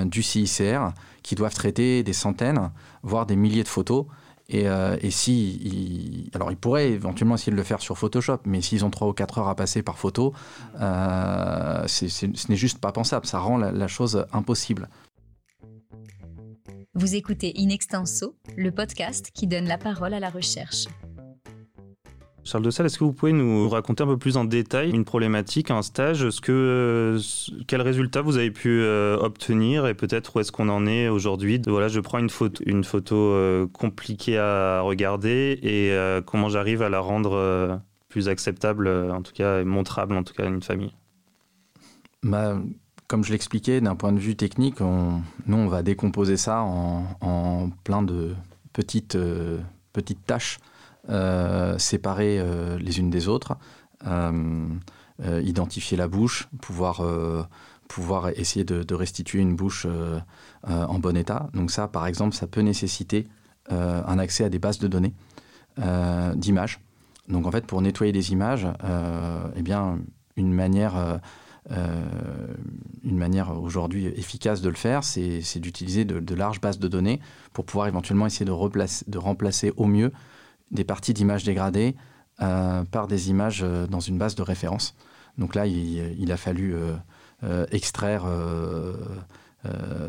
du 0.06 0.22
CICR 0.22 0.92
qui 1.24 1.34
doivent 1.34 1.56
traiter 1.56 2.04
des 2.04 2.14
centaines, 2.14 2.70
voire 3.02 3.26
des 3.26 3.36
milliers 3.36 3.64
de 3.64 3.68
photos 3.68 4.06
euh, 4.54 4.98
et, 5.02 5.12
si, 5.12 6.30
alors 6.34 6.52
ils 6.52 6.58
pourraient 6.58 6.90
éventuellement 6.90 7.36
essayer 7.36 7.52
de 7.52 7.58
le 7.58 7.64
faire 7.64 7.82
sur 7.82 7.98
Photoshop, 7.98 8.40
mais 8.46 8.62
s'ils 8.62 8.84
ont 8.86 8.90
3 8.90 9.08
ou 9.08 9.14
4 9.14 9.40
heures 9.40 9.48
à 9.48 9.56
passer 9.56 9.82
par 9.82 9.98
photo, 9.98 10.34
euh, 10.80 11.88
ce 11.88 12.26
n'est 12.26 12.56
juste 12.58 12.80
pas 12.80 12.92
pensable. 12.92 13.26
Ça 13.26 13.40
rend 13.40 13.58
la, 13.58 13.72
la 13.72 13.88
chose 13.88 14.26
impossible. 14.34 14.90
Vous 16.94 17.16
écoutez 17.16 17.54
In 17.58 17.70
Extenso, 17.70 18.36
le 18.58 18.72
podcast 18.72 19.32
qui 19.34 19.48
donne 19.48 19.66
la 19.66 19.78
parole 19.78 20.14
à 20.14 20.20
la 20.20 20.30
recherche. 20.30 20.88
Charles 22.44 22.64
de 22.64 22.72
Salle, 22.72 22.88
est-ce 22.88 22.98
que 22.98 23.04
vous 23.04 23.14
pouvez 23.14 23.34
nous 23.34 23.70
raconter 23.70 24.04
un 24.04 24.08
peu 24.08 24.18
plus 24.18 24.36
en 24.36 24.46
détail 24.46 24.90
une 24.90 25.06
problématique, 25.06 25.70
un 25.70 25.84
stage, 25.84 26.30
ce 26.30 26.42
que, 26.42 27.20
quels 27.68 27.82
résultats 27.82 28.22
vous 28.22 28.38
avez 28.38 28.50
pu 28.50 28.82
euh, 28.82 29.18
obtenir 29.18 29.86
et 29.86 29.94
peut-être 29.94 30.36
où 30.36 30.40
est-ce 30.40 30.52
qu'on 30.52 30.70
en 30.70 30.88
est 30.88 31.08
aujourd'hui? 31.08 31.62
Voilà, 31.68 31.88
je 31.88 32.00
prends 32.00 32.18
une 32.18 32.30
photo, 32.30 32.64
une 32.66 32.84
photo 32.84 33.16
euh, 33.16 33.68
compliquée 33.68 34.40
à 34.40 34.82
regarder 34.82 35.60
et 35.62 35.92
euh, 35.92 36.22
comment 36.22 36.50
j'arrive 36.50 36.82
à 36.82 36.90
la 36.90 37.00
rendre 37.00 37.80
plus 38.10 38.28
acceptable, 38.28 38.88
en 38.88 39.22
tout 39.22 39.34
cas 39.34 39.64
montrable, 39.64 40.16
en 40.16 40.24
tout 40.24 40.34
cas 40.34 40.44
à 40.44 40.48
une 40.48 40.64
famille. 40.64 40.94
Bah, 42.24 42.60
comme 43.08 43.24
je 43.24 43.32
l'expliquais, 43.32 43.82
d'un 43.82 43.96
point 43.96 44.14
de 44.14 44.20
vue 44.20 44.36
technique, 44.36 44.80
nous 44.82 45.58
on 45.58 45.68
va 45.68 45.84
décomposer 45.84 46.38
ça 46.38 46.62
en, 46.62 47.70
plein 47.84 48.02
de 48.02 48.34
petites, 48.74 49.18
petites 49.94 50.26
tâches 50.26 50.58
séparer 51.08 52.40
euh, 52.40 52.78
les 52.78 53.00
unes 53.00 53.10
des 53.10 53.28
autres, 53.28 53.58
euh, 54.06 54.68
identifier 55.44 55.98
la 55.98 56.08
bouche, 56.08 56.48
pouvoir 56.62 57.04
pouvoir 57.88 58.30
essayer 58.30 58.64
de, 58.64 58.96
restituer 58.96 59.40
une 59.40 59.56
bouche 59.56 59.86
en 60.64 61.00
bon 61.00 61.18
état. 61.18 61.50
Donc 61.54 61.72
ça, 61.72 61.88
par 61.88 62.08
exemple, 62.08 62.36
ça 62.36 62.48
peut 62.48 62.62
nécessiter 62.62 63.28
un 63.70 64.18
accès 64.18 64.44
à 64.44 64.50
des 64.50 64.60
bases 64.60 64.80
de 64.80 64.88
données 64.88 65.14
d'images. 66.36 66.80
Donc 67.28 67.46
en 67.46 67.52
fait, 67.52 67.68
pour 67.68 67.82
nettoyer 67.82 68.14
des 68.14 68.32
images, 68.32 68.66
eh 69.56 69.62
bien, 69.62 70.00
une 70.38 70.54
manière, 70.54 71.20
une 71.70 73.18
manière 73.18 73.62
aujourd'hui 73.62 74.08
efficace 74.08 74.62
de 74.62 74.70
le 74.70 74.76
faire, 74.76 75.04
c'est 75.04 75.60
d'utiliser 75.60 76.06
de, 76.06 76.36
larges 76.36 76.62
bases 76.62 76.80
de 76.80 76.88
données 76.88 77.20
pour 77.54 77.66
pouvoir 77.66 77.88
éventuellement 77.88 78.26
essayer 78.26 78.46
de, 78.46 79.12
de 79.12 79.18
remplacer 79.18 79.74
au 79.76 79.86
mieux 79.86 80.12
des 80.72 80.84
parties 80.84 81.14
d'images 81.14 81.44
dégradées 81.44 81.96
euh, 82.42 82.84
par 82.86 83.08
des 83.08 83.30
images 83.30 83.62
euh, 83.64 83.86
dans 83.86 84.00
une 84.00 84.18
base 84.18 84.36
de 84.36 84.42
référence. 84.42 84.96
Donc 85.38 85.54
là, 85.54 85.68
il, 85.68 86.32
a 86.32 86.38
fallu 86.38 86.76
euh, 87.44 87.66
extraire, 87.72 88.26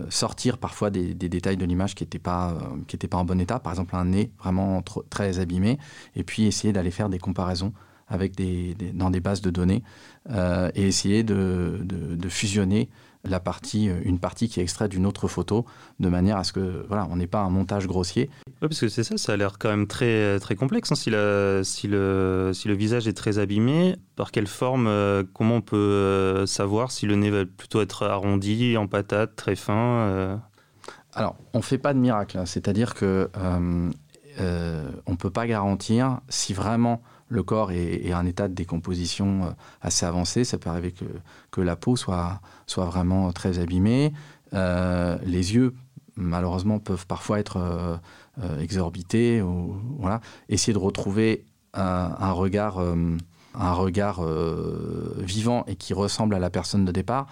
sortir 0.09 0.59
parfois 0.59 0.90
des, 0.90 1.14
détails 1.14 1.57
de 1.57 1.64
l'image 1.64 1.95
qui 1.95 2.02
n'étaient 2.04 2.19
pas, 2.19 2.57
qui 2.88 2.97
pas 2.97 3.19
en 3.19 3.25
bon 3.25 3.40
état, 3.40 3.61
par 3.61 3.73
exemple 3.73 3.95
un 3.95 4.07
nez 4.07 4.33
vraiment 4.38 4.83
très 5.11 5.38
abîmé, 5.38 5.78
et 6.16 6.25
puis 6.25 6.47
essayer 6.47 6.73
d'aller 6.73 6.90
faire 6.90 7.09
des 7.09 7.19
comparaisons 7.19 7.73
avec 8.09 8.35
des, 8.35 8.75
dans 8.95 9.11
des 9.11 9.21
bases 9.21 9.42
de 9.42 9.50
données 9.50 9.85
et 10.28 10.87
essayer 10.88 11.23
de, 11.23 11.81
de 11.85 12.28
fusionner 12.28 12.90
la 13.25 13.41
partie, 13.41 13.88
euh, 13.88 14.00
une 14.05 14.19
partie 14.19 14.49
qui 14.49 14.61
est 14.61 14.62
extraite 14.62 14.91
d'une 14.91 15.07
autre 15.07 15.29
photo, 15.29 15.64
de 16.00 16.09
manière 16.09 16.37
à 16.37 16.45
ce 16.45 16.52
que 16.52 16.85
voilà, 16.88 17.07
on 17.11 17.17
n'ait 17.17 17.26
pas 17.26 17.41
un 17.41 17.50
montage 17.50 17.87
grossier. 17.87 18.31
Oui, 18.47 18.69
parce 18.69 18.81
que 18.81 18.88
c'est 18.88 19.05
ça, 19.05 19.17
ça 19.17 19.33
a 19.33 19.37
l'air 19.37 19.59
quand 19.59 19.69
même 19.69 19.87
très, 19.87 20.38
très 20.41 20.57
complexe. 20.57 20.91
Hein, 20.93 20.97
si, 20.97 21.11
la, 21.11 21.62
si, 21.64 21.88
le, 21.88 22.50
si 22.55 22.69
le 22.69 22.75
visage 22.75 23.07
est 23.07 23.12
très 23.12 23.38
abîmé, 23.38 23.97
par 24.17 24.33
quelle 24.33 24.47
forme, 24.47 24.87
euh, 24.88 25.23
comment 25.33 25.57
on 25.57 25.61
peut 25.61 25.76
euh, 25.76 26.47
savoir 26.47 26.91
si 26.91 27.07
le 27.07 27.17
nez 27.17 27.31
va 27.31 27.45
plutôt 27.45 27.81
être 27.81 28.05
arrondi, 28.05 28.76
en 28.76 28.88
patate, 28.88 29.37
très 29.37 29.57
fin 29.57 30.41
Alors, 31.12 31.37
on 31.52 31.59
ne 31.59 31.62
fait 31.62 31.79
pas 31.79 31.95
de 31.95 31.99
miracle, 31.99 32.38
hein. 32.38 32.47
c'est-à-dire 32.47 32.95
que 32.95 33.31
on 33.38 35.11
ne 35.11 35.17
peut 35.17 35.31
pas 35.31 35.47
garantir 35.47 36.21
si 36.29 36.55
vraiment 36.55 37.02
le 37.33 37.43
corps 37.43 37.73
est, 37.73 38.12
en 38.15 38.27
état 38.27 38.47
de 38.49 38.55
décomposition 38.55 39.45
euh, 39.45 39.51
assez 39.81 40.07
avancé. 40.07 40.45
Ça 40.45 40.59
peut 40.59 40.71
arriver 40.71 40.93
que, 40.93 41.05
que 41.51 41.61
la 41.61 41.77
peau 41.77 41.97
soit, 41.97 42.41
soit 42.67 42.85
vraiment 42.85 43.33
très 43.33 43.59
abîmée. 43.59 44.12
Euh, 44.53 45.19
les 45.25 45.55
yeux, 45.55 45.75
malheureusement, 46.17 46.79
peuvent 46.79 47.07
parfois 47.07 47.41
être 47.41 47.57
euh, 47.57 48.61
exorbités. 48.61 49.43
Voilà. 49.99 50.21
Essayer 50.49 50.73
de 50.73 50.79
retrouver 50.79 51.45
un, 51.75 52.33
regard, 52.33 52.79
un 52.79 53.73
regard 53.73 54.23
vivant 55.19 55.65
et 55.67 55.77
qui 55.77 55.95
ressemble 55.95 56.35
à 56.35 56.39
la 56.39 56.51
personne 56.51 56.85
de 56.85 56.93
départ, 56.93 57.27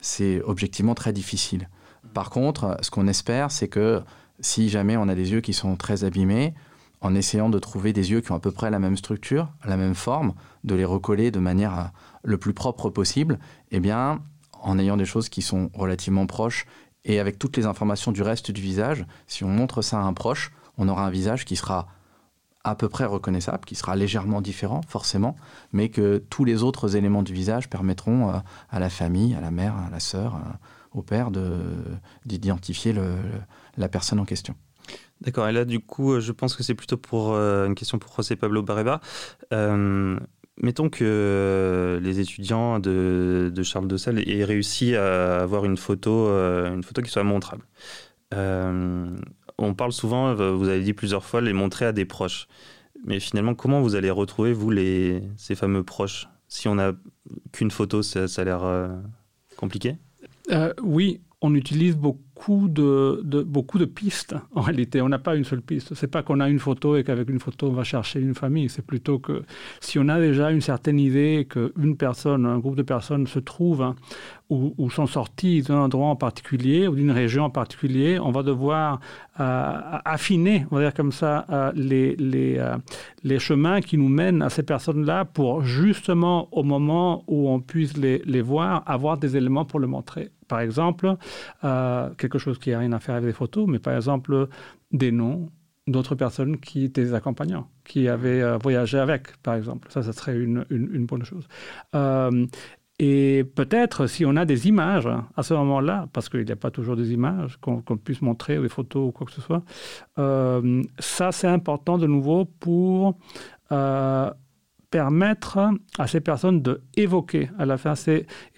c'est 0.00 0.42
objectivement 0.42 0.94
très 0.94 1.14
difficile. 1.14 1.70
Par 2.12 2.28
contre, 2.28 2.76
ce 2.82 2.90
qu'on 2.90 3.08
espère, 3.08 3.50
c'est 3.50 3.68
que 3.68 4.02
si 4.40 4.68
jamais 4.68 4.98
on 4.98 5.08
a 5.08 5.14
des 5.14 5.32
yeux 5.32 5.40
qui 5.40 5.54
sont 5.54 5.76
très 5.76 6.04
abîmés, 6.04 6.54
en 7.00 7.14
essayant 7.14 7.48
de 7.48 7.58
trouver 7.58 7.92
des 7.92 8.10
yeux 8.10 8.20
qui 8.20 8.32
ont 8.32 8.36
à 8.36 8.40
peu 8.40 8.50
près 8.50 8.70
la 8.70 8.78
même 8.78 8.96
structure, 8.96 9.48
la 9.64 9.76
même 9.76 9.94
forme, 9.94 10.34
de 10.64 10.74
les 10.74 10.84
recoller 10.84 11.30
de 11.30 11.38
manière 11.38 11.78
euh, 11.78 11.84
le 12.24 12.38
plus 12.38 12.54
propre 12.54 12.90
possible, 12.90 13.38
eh 13.70 13.80
bien, 13.80 14.22
en 14.60 14.78
ayant 14.78 14.96
des 14.96 15.04
choses 15.04 15.28
qui 15.28 15.42
sont 15.42 15.70
relativement 15.74 16.26
proches 16.26 16.66
et 17.04 17.20
avec 17.20 17.38
toutes 17.38 17.56
les 17.56 17.66
informations 17.66 18.12
du 18.12 18.22
reste 18.22 18.50
du 18.50 18.60
visage, 18.60 19.06
si 19.26 19.44
on 19.44 19.48
montre 19.48 19.82
ça 19.82 19.98
à 19.98 20.02
un 20.02 20.12
proche, 20.12 20.52
on 20.76 20.88
aura 20.88 21.06
un 21.06 21.10
visage 21.10 21.44
qui 21.44 21.56
sera 21.56 21.86
à 22.64 22.74
peu 22.74 22.88
près 22.88 23.04
reconnaissable, 23.04 23.64
qui 23.64 23.76
sera 23.76 23.94
légèrement 23.94 24.40
différent 24.40 24.80
forcément, 24.88 25.36
mais 25.72 25.88
que 25.90 26.18
tous 26.28 26.44
les 26.44 26.62
autres 26.64 26.96
éléments 26.96 27.22
du 27.22 27.32
visage 27.32 27.70
permettront 27.70 28.30
euh, 28.30 28.38
à 28.70 28.80
la 28.80 28.90
famille, 28.90 29.34
à 29.34 29.40
la 29.40 29.50
mère, 29.50 29.76
à 29.76 29.90
la 29.90 30.00
sœur, 30.00 30.34
euh, 30.34 30.38
au 30.92 31.02
père 31.02 31.30
d'identifier 32.24 32.94
la 33.76 33.88
personne 33.88 34.18
en 34.18 34.24
question. 34.24 34.54
D'accord, 35.20 35.48
et 35.48 35.52
là 35.52 35.64
du 35.64 35.80
coup, 35.80 36.12
euh, 36.12 36.20
je 36.20 36.32
pense 36.32 36.54
que 36.54 36.62
c'est 36.62 36.74
plutôt 36.74 36.96
pour 36.96 37.32
euh, 37.32 37.66
une 37.66 37.74
question 37.74 37.98
pour 37.98 38.14
José 38.14 38.36
Pablo 38.36 38.62
Barreba. 38.62 39.00
Euh, 39.52 40.18
mettons 40.62 40.88
que 40.88 41.98
les 42.02 42.20
étudiants 42.20 42.78
de, 42.78 43.52
Charles 43.62 43.88
de 43.88 43.96
Sales 43.96 44.28
aient 44.28 44.44
réussi 44.44 44.94
à 44.94 45.40
avoir 45.40 45.64
une 45.64 45.76
photo, 45.76 46.28
une 46.28 46.82
photo 46.82 47.02
qui 47.02 47.10
soit 47.10 47.24
montrable. 47.24 47.64
on 48.32 49.74
parle 49.76 49.92
souvent, 49.92 50.34
vous 50.34 50.68
avez 50.68 50.82
dit 50.82 50.94
plusieurs 50.94 51.24
fois, 51.24 51.40
les 51.40 51.52
montrer 51.52 51.84
à 51.84 51.92
des 51.92 52.04
proches. 52.04 52.46
Mais 53.04 53.20
finalement, 53.20 53.54
comment 53.54 53.80
vous 53.80 53.94
allez 53.94 54.10
retrouver, 54.10 54.52
vous, 54.52 54.70
les, 54.70 55.22
ces 55.36 55.54
fameux 55.54 55.84
proches? 55.84 56.28
Si 56.48 56.66
on 56.66 56.76
n'a 56.76 56.92
qu'une 57.52 57.70
photo, 57.70 58.02
ça 58.02 58.26
a 58.36 58.44
l'air 58.44 58.90
compliqué? 59.56 59.96
Oui, 60.82 61.20
on 61.40 61.54
utilise 61.54 61.96
beaucoup 61.96 62.27
de, 62.46 63.42
beaucoup 63.42 63.78
de 63.78 63.84
pistes 63.84 64.34
en 64.54 64.60
réalité. 64.60 65.02
On 65.02 65.08
n'a 65.08 65.18
pas 65.18 65.36
une 65.36 65.44
seule 65.44 65.60
piste. 65.60 65.94
C'est 65.94 66.06
pas 66.06 66.22
qu'on 66.22 66.40
a 66.40 66.48
une 66.48 66.58
photo 66.58 66.96
et 66.96 67.04
qu'avec 67.04 67.28
une 67.28 67.40
photo 67.40 67.68
on 67.68 67.72
va 67.72 67.84
chercher 67.84 68.20
une 68.20 68.34
famille. 68.34 68.68
C'est 68.68 68.84
plutôt 68.84 69.18
que 69.18 69.42
si 69.80 69.98
on 69.98 70.08
a 70.08 70.18
déjà 70.20 70.50
une 70.50 70.60
certaine 70.60 70.98
idée 70.98 71.46
qu'une 71.48 71.96
personne, 71.96 72.46
un 72.46 72.58
groupe 72.58 72.76
de 72.76 72.82
personnes 72.82 73.26
se 73.26 73.38
trouve, 73.38 73.94
ou, 74.50 74.88
sont 74.90 75.06
sortis 75.06 75.62
d'un 75.62 75.76
endroit 75.78 76.06
en 76.06 76.16
particulier 76.16 76.88
ou 76.88 76.94
d'une 76.94 77.10
région 77.10 77.44
en 77.44 77.50
particulier, 77.50 78.18
on 78.18 78.30
va 78.30 78.42
devoir 78.42 79.00
affiner, 79.36 80.66
on 80.70 80.76
va 80.76 80.82
dire 80.82 80.94
comme 80.94 81.12
ça, 81.12 81.72
les, 81.74 82.16
les, 82.16 82.58
les 83.22 83.38
chemins 83.38 83.80
qui 83.80 83.98
nous 83.98 84.08
mènent 84.08 84.42
à 84.42 84.48
ces 84.48 84.62
personnes-là 84.62 85.26
pour 85.26 85.62
justement 85.62 86.48
au 86.52 86.62
moment 86.62 87.24
où 87.26 87.48
on 87.50 87.60
puisse 87.60 87.96
les, 87.96 88.22
les 88.24 88.40
voir, 88.40 88.82
avoir 88.86 89.18
des 89.18 89.36
éléments 89.36 89.64
pour 89.64 89.80
le 89.80 89.86
montrer. 89.86 90.30
Par 90.48 90.60
exemple, 90.60 91.14
quelque 91.62 92.38
chose 92.38 92.58
qui 92.58 92.70
n'a 92.70 92.78
rien 92.78 92.92
à 92.92 93.00
faire 93.00 93.16
avec 93.16 93.28
des 93.28 93.34
photos, 93.34 93.66
mais 93.68 93.78
par 93.78 93.94
exemple 93.94 94.48
des 94.92 95.12
noms, 95.12 95.50
d'autres 95.88 96.14
personnes 96.14 96.58
qui 96.58 96.84
étaient 96.84 97.02
des 97.02 97.14
accompagnants, 97.14 97.68
qui 97.84 98.08
avaient 98.08 98.42
euh, 98.42 98.58
voyagé 98.58 98.98
avec, 98.98 99.36
par 99.42 99.54
exemple. 99.54 99.88
Ça, 99.90 100.02
ça 100.02 100.12
serait 100.12 100.36
une, 100.36 100.64
une, 100.70 101.06
bonne 101.06 101.24
chose. 101.24 101.48
Euh, 101.94 102.46
et 102.98 103.44
peut-être 103.54 104.06
si 104.06 104.24
on 104.24 104.36
a 104.36 104.44
des 104.44 104.68
images 104.68 105.08
à 105.36 105.42
ce 105.42 105.54
moment-là, 105.54 106.08
parce 106.12 106.28
qu'il 106.28 106.44
n'y 106.44 106.52
a 106.52 106.56
pas 106.56 106.70
toujours 106.70 106.96
des 106.96 107.12
images 107.12 107.56
qu'on 107.60 107.80
puisse 107.96 108.22
montrer, 108.22 108.58
des 108.58 108.68
photos 108.68 109.08
ou 109.08 109.12
quoi 109.12 109.26
que 109.26 109.32
ce 109.32 109.40
soit, 109.40 109.62
euh, 110.18 110.82
ça 110.98 111.32
c'est 111.32 111.48
important 111.48 111.98
de 111.98 112.06
nouveau 112.06 112.44
pour 112.44 113.16
permettre 114.90 115.70
à 115.98 116.06
ces 116.06 116.20
personnes 116.20 116.62
de 116.62 116.80
évoquer 116.96 117.50
à 117.58 117.66
la 117.66 117.76
fin. 117.76 117.94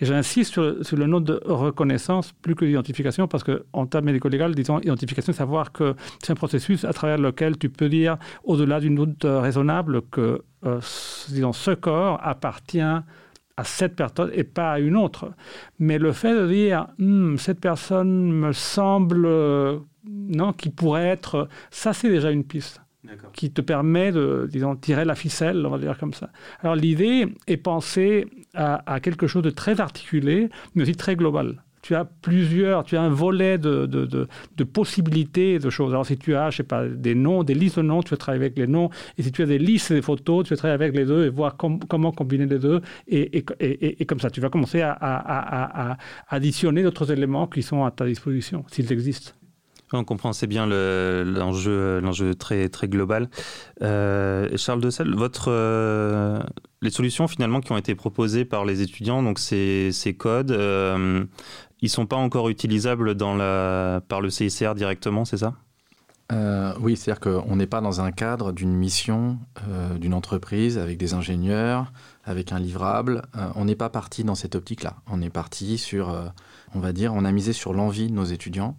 J'insiste 0.00 0.52
sur, 0.52 0.96
le 0.96 1.06
nom 1.06 1.20
de 1.20 1.40
reconnaissance 1.44 2.32
plus 2.32 2.54
que 2.54 2.64
d'identification, 2.64 3.26
parce 3.26 3.44
qu'en 3.44 3.86
termes 3.86 4.04
médico-légal, 4.04 4.54
disons 4.54 4.78
identification, 4.80 5.32
savoir 5.32 5.72
que 5.72 5.94
c'est 6.22 6.32
un 6.32 6.36
processus 6.36 6.84
à 6.84 6.92
travers 6.92 7.18
lequel 7.18 7.58
tu 7.58 7.68
peux 7.68 7.88
dire, 7.88 8.16
au-delà 8.44 8.80
d'une 8.80 8.94
doute 8.94 9.24
raisonnable, 9.24 10.02
que 10.10 10.42
euh, 10.66 10.80
disons, 11.28 11.52
ce 11.52 11.72
corps 11.72 12.20
appartient 12.22 12.80
à 13.60 13.64
cette 13.64 13.94
personne 13.94 14.30
et 14.32 14.44
pas 14.44 14.72
à 14.72 14.78
une 14.80 14.96
autre. 14.96 15.32
Mais 15.78 15.98
le 15.98 16.12
fait 16.12 16.34
de 16.34 16.46
dire, 16.48 16.88
hmm, 16.98 17.36
cette 17.36 17.60
personne 17.60 18.32
me 18.32 18.52
semble, 18.52 19.26
euh, 19.26 19.78
non, 20.06 20.52
qui 20.52 20.70
pourrait 20.70 21.06
être, 21.06 21.48
ça 21.70 21.92
c'est 21.92 22.08
déjà 22.08 22.30
une 22.30 22.44
piste 22.44 22.80
qui 23.32 23.50
te 23.50 23.60
permet 23.60 24.12
de 24.12 24.46
disons, 24.50 24.76
tirer 24.76 25.04
la 25.04 25.14
ficelle, 25.14 25.64
on 25.66 25.70
va 25.70 25.78
dire 25.78 25.98
comme 25.98 26.12
ça. 26.12 26.30
Alors 26.60 26.76
l'idée 26.76 27.34
est 27.46 27.56
pensée 27.56 28.26
à, 28.54 29.00
quelque 29.00 29.26
chose 29.26 29.42
de 29.42 29.50
très 29.50 29.80
articulé, 29.80 30.50
mais 30.74 30.82
aussi 30.82 30.94
très 30.96 31.16
global. 31.16 31.62
Tu 31.82 31.94
as 31.94 32.04
plusieurs, 32.04 32.84
tu 32.84 32.96
as 32.96 33.02
un 33.02 33.08
volet 33.08 33.56
de, 33.56 33.86
de, 33.86 34.04
de, 34.04 34.64
possibilités 34.64 35.58
de 35.58 35.70
choses. 35.70 35.92
Alors 35.92 36.04
si 36.04 36.18
tu 36.18 36.34
as, 36.34 36.50
je 36.50 36.58
sais 36.58 36.62
pas, 36.62 36.86
des 36.86 37.14
noms, 37.14 37.42
des 37.42 37.54
listes 37.54 37.78
de 37.78 37.82
noms, 37.82 38.02
tu 38.02 38.10
vas 38.10 38.16
travailler 38.18 38.44
avec 38.44 38.58
les 38.58 38.66
noms. 38.66 38.90
Et 39.16 39.22
si 39.22 39.32
tu 39.32 39.42
as 39.42 39.46
des 39.46 39.58
listes 39.58 39.92
de 39.92 40.00
photos, 40.00 40.46
tu 40.46 40.50
vas 40.50 40.58
travailler 40.58 40.74
avec 40.74 40.94
les 40.94 41.06
deux 41.06 41.26
et 41.26 41.30
voir 41.30 41.56
comment 41.56 42.12
combiner 42.12 42.46
les 42.46 42.58
deux. 42.58 42.82
Et, 43.08 43.38
et, 43.38 44.02
et, 44.02 44.06
comme 44.06 44.20
ça, 44.20 44.30
tu 44.30 44.40
vas 44.40 44.50
commencer 44.50 44.82
à, 44.82 44.92
à, 44.92 45.92
à 45.92 45.96
additionner 46.28 46.82
d'autres 46.82 47.10
éléments 47.10 47.46
qui 47.46 47.62
sont 47.62 47.84
à 47.84 47.90
ta 47.90 48.04
disposition, 48.06 48.64
s'ils 48.70 48.92
existent. 48.92 49.32
On 49.92 50.04
comprend 50.04 50.30
assez 50.30 50.46
bien 50.46 50.66
l'enjeu, 50.66 51.98
l'enjeu 52.00 52.36
très, 52.36 52.68
très 52.68 52.86
global. 52.86 53.28
Euh, 53.82 54.48
Charles 54.56 54.80
Dessel, 54.80 55.12
votre, 55.16 55.46
euh, 55.48 56.38
les 56.80 56.90
solutions 56.90 57.26
finalement 57.26 57.60
qui 57.60 57.72
ont 57.72 57.76
été 57.76 57.96
proposées 57.96 58.44
par 58.44 58.64
les 58.64 58.82
étudiants, 58.82 59.20
donc 59.20 59.40
ces, 59.40 59.90
ces 59.90 60.14
codes, 60.14 60.52
euh, 60.52 61.24
ils 61.82 61.88
sont 61.88 62.06
pas 62.06 62.16
encore 62.16 62.48
utilisables 62.48 63.16
par 63.16 64.20
le 64.20 64.30
CICR 64.30 64.74
directement, 64.74 65.24
c'est 65.24 65.38
ça? 65.38 65.54
Oui, 66.80 66.96
c'est-à-dire 66.96 67.20
qu'on 67.20 67.56
n'est 67.56 67.66
pas 67.66 67.80
dans 67.80 68.00
un 68.00 68.12
cadre 68.12 68.52
d'une 68.52 68.72
mission 68.72 69.38
d'une 69.96 70.14
entreprise 70.14 70.78
avec 70.78 70.96
des 70.96 71.14
ingénieurs, 71.14 71.92
avec 72.24 72.52
un 72.52 72.60
livrable. 72.60 73.22
on 73.56 73.64
n'est 73.64 73.74
pas 73.74 73.90
parti 73.90 74.22
dans 74.22 74.36
cette 74.36 74.54
optique-là. 74.54 74.96
On 75.08 75.22
est 75.22 75.30
parti 75.30 75.76
sur, 75.76 76.14
on 76.74 76.78
va 76.78 76.92
dire, 76.92 77.12
on 77.14 77.24
a 77.24 77.32
misé 77.32 77.52
sur 77.52 77.72
l'envie 77.72 78.08
de 78.08 78.14
nos 78.14 78.24
étudiants 78.24 78.76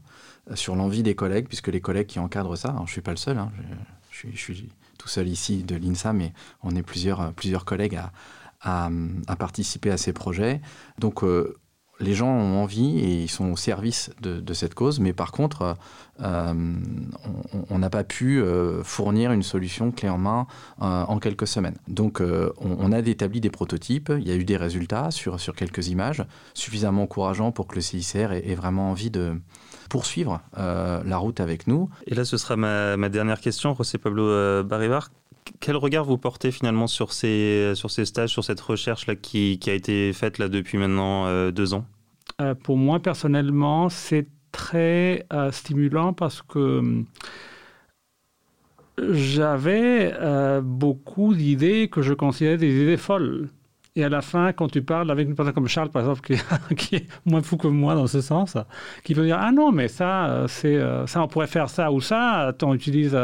sur 0.56 0.76
l'envie 0.76 1.04
des 1.04 1.16
collègues, 1.16 1.48
puisque 1.48 1.68
les 1.68 1.82
collègues 1.82 2.08
qui 2.08 2.20
encadrent 2.20 2.58
ça, 2.58 2.74
je 2.78 2.82
ne 2.82 2.88
suis 2.88 3.02
pas 3.02 3.12
le 3.12 3.18
seul, 3.18 3.38
hein, 3.38 3.52
je, 4.10 4.36
suis, 4.36 4.70
tout 4.98 5.08
seul 5.08 5.28
ici 5.28 5.64
de 5.64 5.76
l'INSA, 5.76 6.14
mais 6.14 6.34
on 6.64 6.76
est 6.76 6.84
plusieurs, 6.84 7.34
collègues 7.66 8.00
à, 8.62 8.90
à, 9.28 9.36
participer 9.36 9.92
à 9.92 9.98
ces 9.98 10.14
projets. 10.14 10.62
Donc, 11.00 11.24
euh, 11.24 11.58
les 12.02 12.14
gens 12.14 12.30
ont 12.30 12.62
envie 12.62 13.00
et 13.00 13.24
ils 13.24 13.30
sont 13.30 13.52
au 13.52 13.58
service 13.58 14.12
de, 14.22 14.54
cette 14.54 14.74
cause, 14.74 15.00
mais 15.00 15.14
par 15.14 15.32
contre, 15.32 15.78
euh, 16.22 16.74
on 17.70 17.80
n'a 17.80 17.90
pas 17.90 18.04
pu 18.04 18.42
euh, 18.42 18.84
fournir 18.84 19.32
une 19.32 19.44
solution 19.44 19.92
clé 19.92 20.10
en 20.10 20.18
main 20.18 20.48
en 20.80 21.20
quelques 21.20 21.48
semaines. 21.48 21.78
Donc, 21.88 22.22
on, 22.60 22.92
a 22.92 23.00
établi 23.00 23.42
des 23.42 23.50
prototypes, 23.50 24.12
il 24.18 24.28
y 24.28 24.32
a 24.32 24.36
eu 24.36 24.44
des 24.44 24.58
résultats 24.58 25.12
sur, 25.12 25.38
quelques 25.56 25.88
images, 25.88 26.24
suffisamment 26.54 27.04
encourageants 27.04 27.52
pour 27.52 27.68
que 27.68 27.76
le 27.76 27.82
CICR 27.82 28.32
ait 28.34 28.56
vraiment 28.56 28.92
envie 28.92 29.12
de, 29.12 29.36
poursuivre 29.92 30.40
euh, 30.58 31.04
la 31.06 31.18
route 31.18 31.42
avec 31.42 31.68
nous. 31.68 31.90
Et 32.08 32.16
là, 32.16 32.24
ce 32.24 32.38
sera 32.38 32.56
ma, 32.56 33.10
dernière 33.10 33.42
question, 33.42 33.76
José 33.76 33.98
Pablo 33.98 34.24
euh, 34.24 34.64
Barivar. 34.64 35.10
Quel 35.60 35.76
regard 35.76 36.06
vous 36.06 36.18
portez 36.18 36.52
finalement 36.52 36.88
sur 36.88 37.14
ces, 37.14 37.74
sur 37.76 37.92
ces 37.92 38.06
stages, 38.06 38.30
sur 38.30 38.44
cette 38.44 38.60
recherche-là 38.60 39.16
qui, 39.16 39.60
qui, 39.60 39.70
a 39.70 39.74
été 39.74 40.14
faite 40.14 40.38
là 40.38 40.50
depuis 40.50 40.78
maintenant 40.78 41.26
euh, 41.28 41.52
deux 41.52 41.74
ans? 41.74 41.86
Pour 42.64 42.78
moi, 42.78 43.00
personnellement, 43.00 43.90
c'est 43.90 44.28
très 44.52 45.28
stimulant 45.52 46.14
parce 46.14 46.42
que 46.42 47.04
j'avais 48.98 50.16
beaucoup 50.64 51.36
d'idées 51.36 51.88
que 51.88 52.02
je 52.02 52.14
considérais 52.14 52.58
des 52.58 52.82
idées 52.82 52.98
folles. 52.98 53.50
Et 53.98 54.06
à 54.06 54.10
la 54.10 54.22
fin, 54.22 54.54
quand 54.54 54.70
tu 54.70 54.82
parles 54.82 55.12
avec 55.12 55.28
une 55.28 55.36
personne 55.36 55.54
comme 55.54 55.68
Charles, 55.68 55.90
par 55.90 56.02
exemple, 56.02 56.22
qui, 56.78 56.96
est 56.96 57.06
moins 57.26 57.42
fou 57.42 57.58
que 57.58 57.68
moi 57.68 57.94
dans 57.94 58.08
ce 58.08 58.22
sens, 58.22 58.56
qui 59.04 59.14
peut 59.14 59.26
dire 59.26 59.38
ah 59.38 59.52
non 59.52 59.74
mais 59.74 59.90
ça 59.90 60.28
euh, 60.30 60.48
c'est 60.48 60.78
euh, 60.78 61.06
ça 61.08 61.22
on 61.22 61.28
pourrait 61.28 61.48
faire 61.48 61.70
ça 61.70 61.92
ou 61.92 62.00
ça, 62.00 62.56
on 62.64 62.74
utilise 62.74 63.20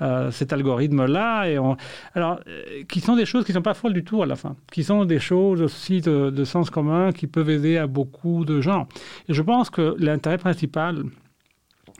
euh, 0.00 0.30
cet 0.32 0.52
algorithme 0.52 1.06
là 1.06 1.44
et 1.44 1.56
on... 1.60 1.76
alors 2.16 2.40
qui 2.88 3.00
sont 3.00 3.14
des 3.14 3.26
choses 3.26 3.44
qui 3.44 3.52
sont 3.52 3.62
pas 3.62 3.74
folles 3.74 3.92
du 3.92 4.02
tout 4.02 4.20
à 4.20 4.26
la 4.26 4.34
fin, 4.34 4.56
qui 4.72 4.82
sont 4.82 5.04
des 5.04 5.20
choses 5.20 5.62
aussi 5.62 6.00
de, 6.00 6.30
de 6.30 6.44
sens 6.44 6.68
commun 6.68 7.12
qui 7.12 7.28
peuvent 7.28 7.50
aider 7.50 7.76
à 7.76 7.86
beaucoup 7.86 8.44
de 8.44 8.60
gens. 8.60 8.88
Et 9.28 9.34
je 9.34 9.42
pense 9.42 9.70
que 9.70 9.94
l'intérêt 10.00 10.38
principal 10.38 11.04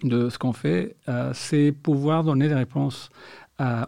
de 0.03 0.29
ce 0.29 0.39
qu'on 0.39 0.53
fait, 0.53 0.97
c'est 1.35 1.73
pouvoir 1.73 2.25
donner 2.25 2.49
des 2.49 2.55
réponses 2.55 3.11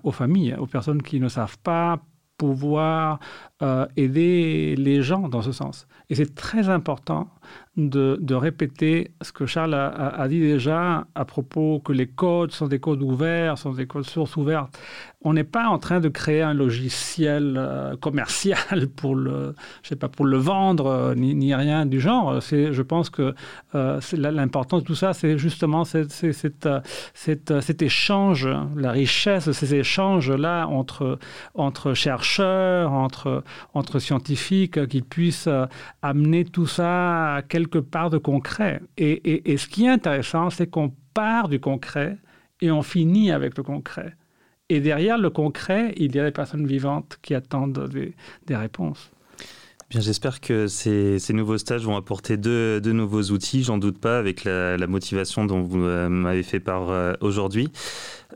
aux 0.05 0.12
familles, 0.12 0.55
aux 0.59 0.66
personnes 0.66 1.03
qui 1.03 1.19
ne 1.19 1.29
savent 1.29 1.59
pas 1.59 2.01
pouvoir 2.40 3.20
euh, 3.61 3.87
aider 3.98 4.74
les 4.79 5.03
gens 5.03 5.29
dans 5.29 5.42
ce 5.42 5.53
sens. 5.53 5.87
Et 6.09 6.14
c'est 6.14 6.35
très 6.35 6.70
important 6.70 7.29
de, 7.76 8.35
répéter 8.35 9.12
ce 9.22 9.33
que 9.33 9.46
Charles 9.46 9.74
a, 9.74 10.26
dit 10.28 10.40
déjà 10.40 11.06
à 11.14 11.24
propos 11.24 11.80
que 11.80 11.92
les 11.92 12.06
codes 12.06 12.52
sont 12.52 12.66
des 12.66 12.80
codes 12.80 13.02
ouverts, 13.02 13.59
sont 13.59 13.72
des 13.72 13.87
codes 13.87 14.04
sources 14.04 14.37
ouvertes 14.37 14.76
on 15.22 15.35
n'est 15.35 15.44
pas 15.44 15.68
en 15.68 15.78
train 15.78 16.00
de 16.00 16.09
créer 16.09 16.40
un 16.40 16.54
logiciel 16.54 17.56
euh, 17.59 17.94
commercial 17.96 18.88
pour 18.96 19.14
le, 19.14 19.54
je 19.83 19.90
sais 19.90 19.96
pas, 19.96 20.09
pour 20.09 20.24
le 20.24 20.38
vendre, 20.38 20.87
euh, 20.87 21.14
ni, 21.14 21.54
rien 21.54 21.85
du 21.85 22.00
genre. 22.00 22.42
C'est, 22.42 22.72
je 22.72 22.83
pense 22.83 23.11
que 23.11 23.35
euh, 23.74 24.00
l'important 24.12 24.78
de 24.78 24.85
tout 24.85 24.94
ça, 24.94 25.12
c'est 25.12 25.37
justement 25.37 25.85
cette, 25.85 26.12
cet 27.12 27.83
échange, 27.83 28.48
la 28.76 28.92
richesse 28.92 29.46
de 29.46 29.52
ces 29.52 29.74
échanges-là 29.74 30.66
entre, 30.66 31.18
chercheurs, 31.94 32.92
entre, 32.92 33.44
entre 33.74 33.98
scientifiques, 33.98 34.87
qui 34.87 35.02
puissent 35.02 35.48
amener 36.00 36.44
tout 36.44 36.66
ça 36.66 37.35
à 37.35 37.42
quelque 37.42 37.60
part 37.68 38.11
de 38.11 38.18
concret. 38.18 38.81
et 38.96 39.57
ce 39.57 39.66
qui 39.68 39.85
est 39.85 39.90
intéressant, 39.90 40.51
c'est 40.51 40.68
qu'on 40.68 40.92
part 41.14 41.49
du 41.49 41.61
concret 41.61 42.18
et 42.61 42.70
on 42.70 42.83
finit 42.83 43.31
avec 43.31 43.57
le 43.57 43.62
concret. 43.62 44.14
Et 44.70 44.81
derrière 44.81 45.18
le 45.18 45.31
concret, 45.31 45.92
il 45.96 46.14
y 46.14 46.20
a 46.20 46.25
des 46.25 46.31
personnes 46.31 46.66
vivantes 46.66 47.18
qui 47.23 47.35
attendent 47.35 47.88
des, 47.88 48.57
réponses. 48.57 49.11
Bien, 49.90 50.00
j'espère 50.00 50.40
que 50.40 50.68
ces, 50.68 51.18
nouveaux 51.31 51.59
stages 51.59 51.85
vont 51.85 51.96
apporter 51.96 52.37
de, 52.37 52.81
nouveaux 52.85 53.24
outils, 53.33 53.64
j'en 53.64 53.76
doute 53.76 53.98
pas, 53.98 54.18
avec 54.18 54.44
la, 54.44 54.87
motivation 54.87 55.44
dont 55.44 55.62
vous 55.62 55.83
euh, 55.83 56.09
m'avez 56.09 56.44
fait 56.44 56.61
part 56.61 56.90
euh, 56.90 57.14
aujourd'hui. 57.20 57.72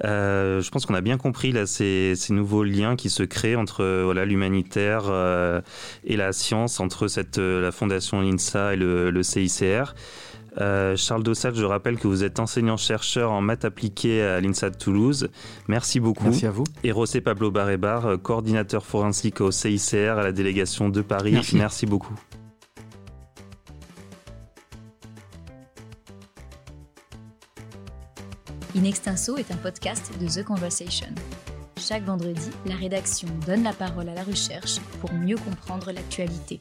Euh, 0.02 0.60
je 0.60 0.68
pense 0.70 0.84
qu'on 0.84 0.94
a 0.94 1.00
bien 1.00 1.16
compris 1.16 1.52
là, 1.52 1.64
ces, 1.64 2.16
nouveaux 2.30 2.64
liens 2.64 2.96
qui 2.96 3.08
se 3.08 3.22
créent 3.22 3.54
entre 3.54 4.02
voilà, 4.02 4.24
l'humanitaire 4.24 5.04
et 6.02 6.16
la 6.16 6.32
science, 6.32 6.80
entre 6.80 7.06
cette, 7.06 7.38
la 7.38 7.70
fondation 7.70 8.18
INSA 8.18 8.74
et 8.74 8.76
le, 8.76 9.12
le 9.12 9.22
CICR. 9.22 9.94
Euh, 10.60 10.96
Charles 10.96 11.22
Dossal, 11.22 11.54
je 11.54 11.64
rappelle 11.64 11.98
que 11.98 12.06
vous 12.06 12.22
êtes 12.24 12.38
enseignant-chercheur 12.38 13.32
en 13.32 13.40
maths 13.40 13.64
appliquées 13.64 14.22
à 14.22 14.40
l'INSA 14.40 14.70
de 14.70 14.76
Toulouse. 14.76 15.28
Merci 15.68 16.00
beaucoup. 16.00 16.24
Merci 16.24 16.46
à 16.46 16.50
vous. 16.50 16.64
Et 16.82 16.92
José 16.92 17.20
Pablo 17.20 17.50
Barébar, 17.50 18.06
euh, 18.06 18.16
coordinateur 18.16 18.84
forensique 18.84 19.40
au 19.40 19.50
CICR 19.50 20.18
à 20.18 20.22
la 20.22 20.32
délégation 20.32 20.88
de 20.88 21.02
Paris. 21.02 21.32
Merci, 21.32 21.56
Merci 21.56 21.86
beaucoup. 21.86 22.14
In 28.76 28.82
Extenso 28.82 29.36
est 29.36 29.52
un 29.52 29.56
podcast 29.56 30.10
de 30.20 30.26
The 30.26 30.44
Conversation. 30.44 31.06
Chaque 31.76 32.04
vendredi, 32.04 32.50
la 32.66 32.74
rédaction 32.74 33.28
donne 33.46 33.62
la 33.62 33.72
parole 33.72 34.08
à 34.08 34.14
la 34.14 34.24
recherche 34.24 34.78
pour 35.00 35.12
mieux 35.12 35.36
comprendre 35.36 35.92
l'actualité. 35.92 36.60